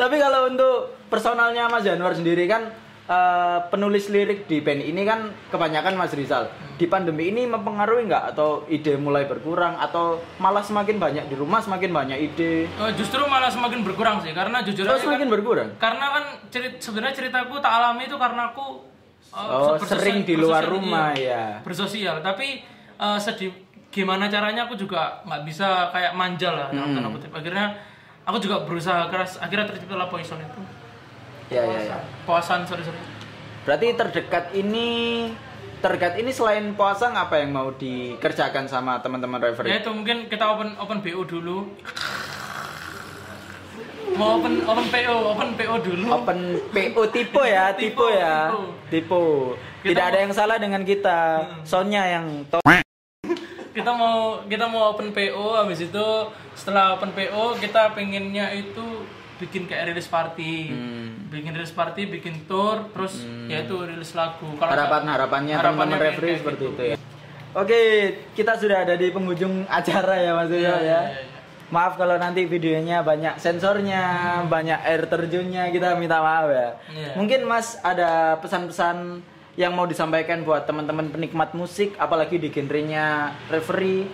[0.00, 2.72] Tapi kalau untuk personalnya Mas Januar sendiri kan
[3.06, 6.46] eh, penulis lirik di band ini kan kebanyakan Mas Rizal.
[6.74, 11.58] Di pandemi ini mempengaruhi nggak atau ide mulai berkurang atau malah semakin banyak di rumah
[11.58, 12.66] semakin banyak ide?
[12.66, 15.68] Eh, justru malah semakin berkurang sih karena jujur Oh, aja semakin kan- berkurang.
[15.76, 18.82] karena kan cerit sebenarnya ceritaku tak alami itu karena aku
[19.28, 21.62] eh, Oh, sering di luar rumah, iya, ya.
[21.62, 22.60] Bersosial, tapi
[22.96, 23.52] eh, sedih
[23.88, 26.96] gimana caranya aku juga nggak bisa kayak manja lah dalam Hmm.
[26.98, 27.32] tanda kutip.
[27.32, 27.72] Akhirnya
[28.22, 30.60] aku juga berusaha keras akhirnya terciptalah poison itu.
[31.48, 31.96] Ya ya ya.
[32.24, 32.98] Puasan sorry sorry.
[33.62, 34.88] Berarti terdekat ini
[35.76, 39.70] terdekat ini selain puasa apa yang mau dikerjakan sama teman-teman Ya referee?
[39.76, 41.66] itu mungkin kita open open BO dulu.
[44.16, 46.06] Mau open open PO, open PO dulu.
[46.08, 46.38] Open
[46.70, 48.48] PO tipe ya, tipe, Tipe, ya.
[48.88, 49.04] tipe.
[49.04, 49.22] Tipe.
[49.82, 51.18] Kita Tidak ada mau- yang salah dengan kita.
[51.62, 52.58] Sonya yang to
[53.76, 56.06] Kita mau kita mau open PO habis itu
[56.56, 59.04] setelah open PO kita pengennya itu
[59.36, 60.72] bikin kayak rilis party.
[60.72, 61.28] Hmm.
[61.28, 64.48] Bikin rilis party, bikin tour, terus ya itu rilis lagu.
[64.56, 66.72] Kalau teman-teman harapannya referee kayak seperti gitu.
[66.72, 66.96] itu ya.
[67.56, 67.80] Oke,
[68.36, 70.80] kita sudah ada di penghujung acara ya Mas Rizal Iya, ya.
[70.84, 71.34] iya, iya.
[71.66, 74.04] Maaf kalau nanti videonya banyak sensornya,
[74.46, 76.68] banyak air terjunnya, kita minta maaf ya.
[76.92, 77.12] Iya.
[77.16, 79.24] Mungkin Mas ada pesan-pesan
[79.56, 84.04] yang mau disampaikan buat teman-teman penikmat musik, apalagi di genrenya referee.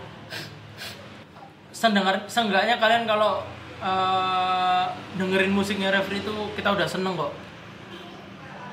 [1.75, 3.43] Sendengar, seenggaknya kalian kalau
[3.83, 7.33] eh, dengerin musiknya referee itu kita udah seneng kok.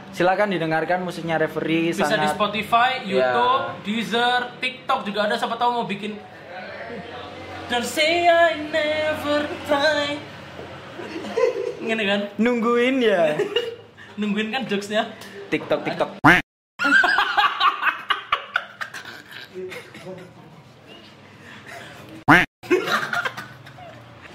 [0.10, 3.30] Silakan didengarkan musiknya referee bisa di sangat Spotify, Ya.
[3.30, 6.18] YouTube, Deezer, TikTok juga ada siapa tahu mau bikin
[7.70, 10.18] Don't say I never try
[11.80, 13.38] Gini kan, nungguin ya.
[14.20, 15.14] nungguin kan jokesnya
[15.48, 16.10] TikTok TikTok.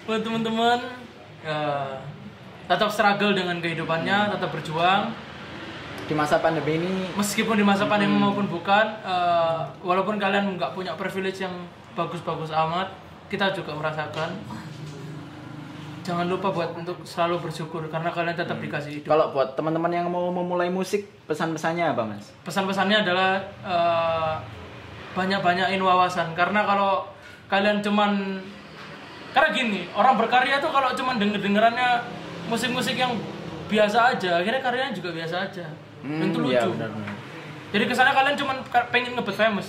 [0.04, 0.20] Buat
[0.54, 0.80] teman-teman
[1.42, 1.98] ya,
[2.64, 5.10] Tetap struggle dengan kehidupannya, tetap berjuang.
[6.04, 10.92] Di masa pandemi ini Meskipun di masa pandemi maupun bukan eh, Walaupun kalian nggak punya
[11.00, 11.52] privilege yang
[11.96, 12.92] bagus-bagus amat
[13.32, 14.36] Kita juga merasakan.
[16.04, 19.08] Jangan lupa buat untuk selalu bersyukur karena kalian tetap dikasih hidup.
[19.08, 22.28] kalau buat teman-teman yang mau memulai musik, pesan-pesannya apa, Mas?
[22.44, 24.34] pesan-pesannya adalah eh,
[25.16, 26.36] banyak-banyakin wawasan.
[26.36, 27.08] Karena kalau
[27.48, 28.44] kalian cuman
[29.34, 32.06] karena gini orang berkarya tuh kalau cuman denger dengerannya
[32.46, 33.18] musik-musik yang
[33.66, 35.66] biasa aja akhirnya karyanya juga biasa aja
[36.00, 37.14] dan itu iya, lucu benar-benar.
[37.70, 39.68] jadi kesannya kalian cuman ka- pengen ngebet famous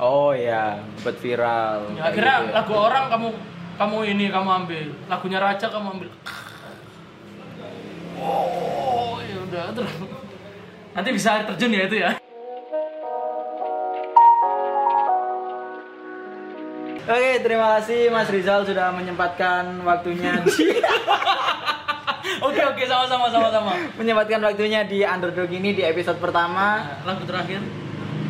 [0.00, 1.84] Oh ya, buat viral.
[1.94, 2.54] ya, akhirnya gitu ya.
[2.54, 3.28] lagu orang kamu
[3.74, 6.08] kamu ini kamu ambil lagunya raja kamu ambil
[8.18, 9.92] oh ya udah terus
[10.92, 12.10] nanti bisa terjun ya itu ya
[17.02, 20.70] Oke, terima kasih Mas Rizal sudah menyempatkan waktunya di
[22.46, 23.74] Oke oke sama-sama sama-sama.
[23.98, 26.98] menyempatkan waktunya di Underdog ini di episode pertama.
[27.02, 27.58] Lagu terakhir.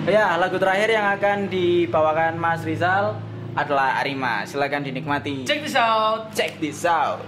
[0.08, 3.20] Ya, lagu terakhir yang akan dibawakan Mas Rizal
[3.52, 4.48] adalah Arima.
[4.48, 5.44] Silakan dinikmati.
[5.44, 6.32] Check this out.
[6.32, 7.20] Check this out.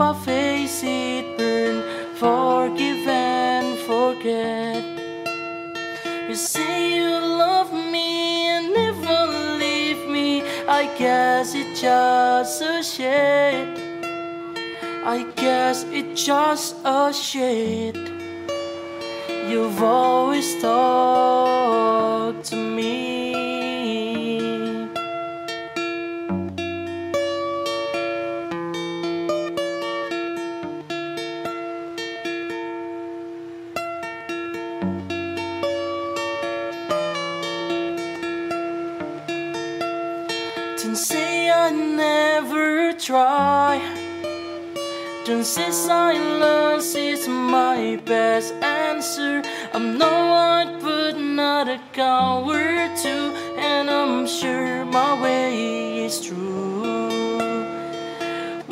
[0.00, 1.82] I face it burn,
[2.14, 4.84] forgive and forget.
[6.28, 9.26] You say you love me and never
[9.58, 10.42] leave me.
[10.68, 13.74] I guess it's just a shade.
[15.04, 17.96] I guess it's just a shit.
[19.48, 21.57] You've always talked
[41.18, 43.72] say I never try.
[45.26, 48.54] Don't say silence is my best
[48.86, 49.42] answer.
[49.74, 50.14] I'm no
[50.46, 53.24] one but not a coward too,
[53.70, 57.38] and I'm sure my way is true.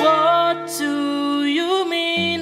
[0.04, 0.94] What do
[1.58, 2.40] you mean?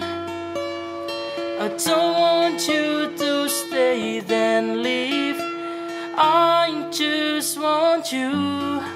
[1.65, 2.87] I don't want you
[3.23, 5.41] to stay then leave.
[6.17, 8.94] I just want you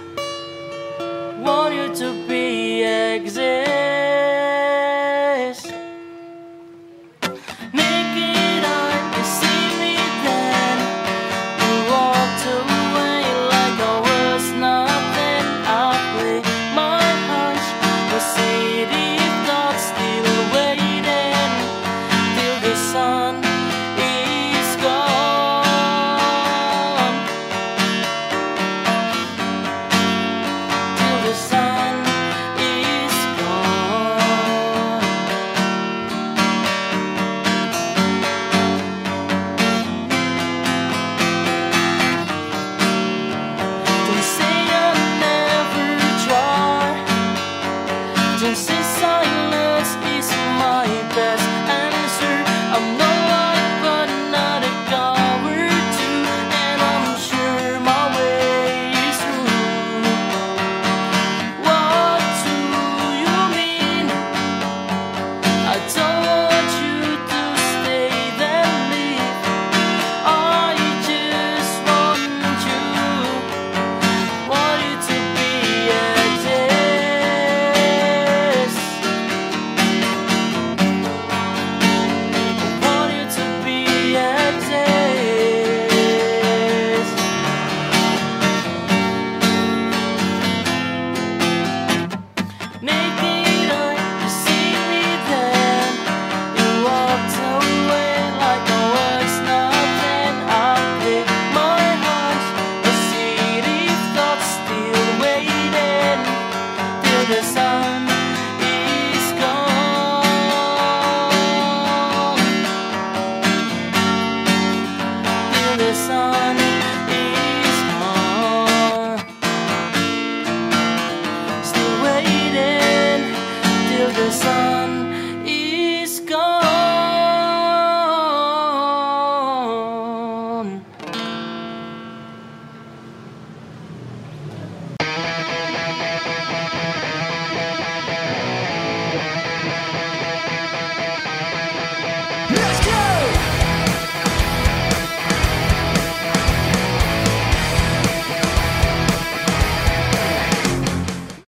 [3.18, 3.87] exist.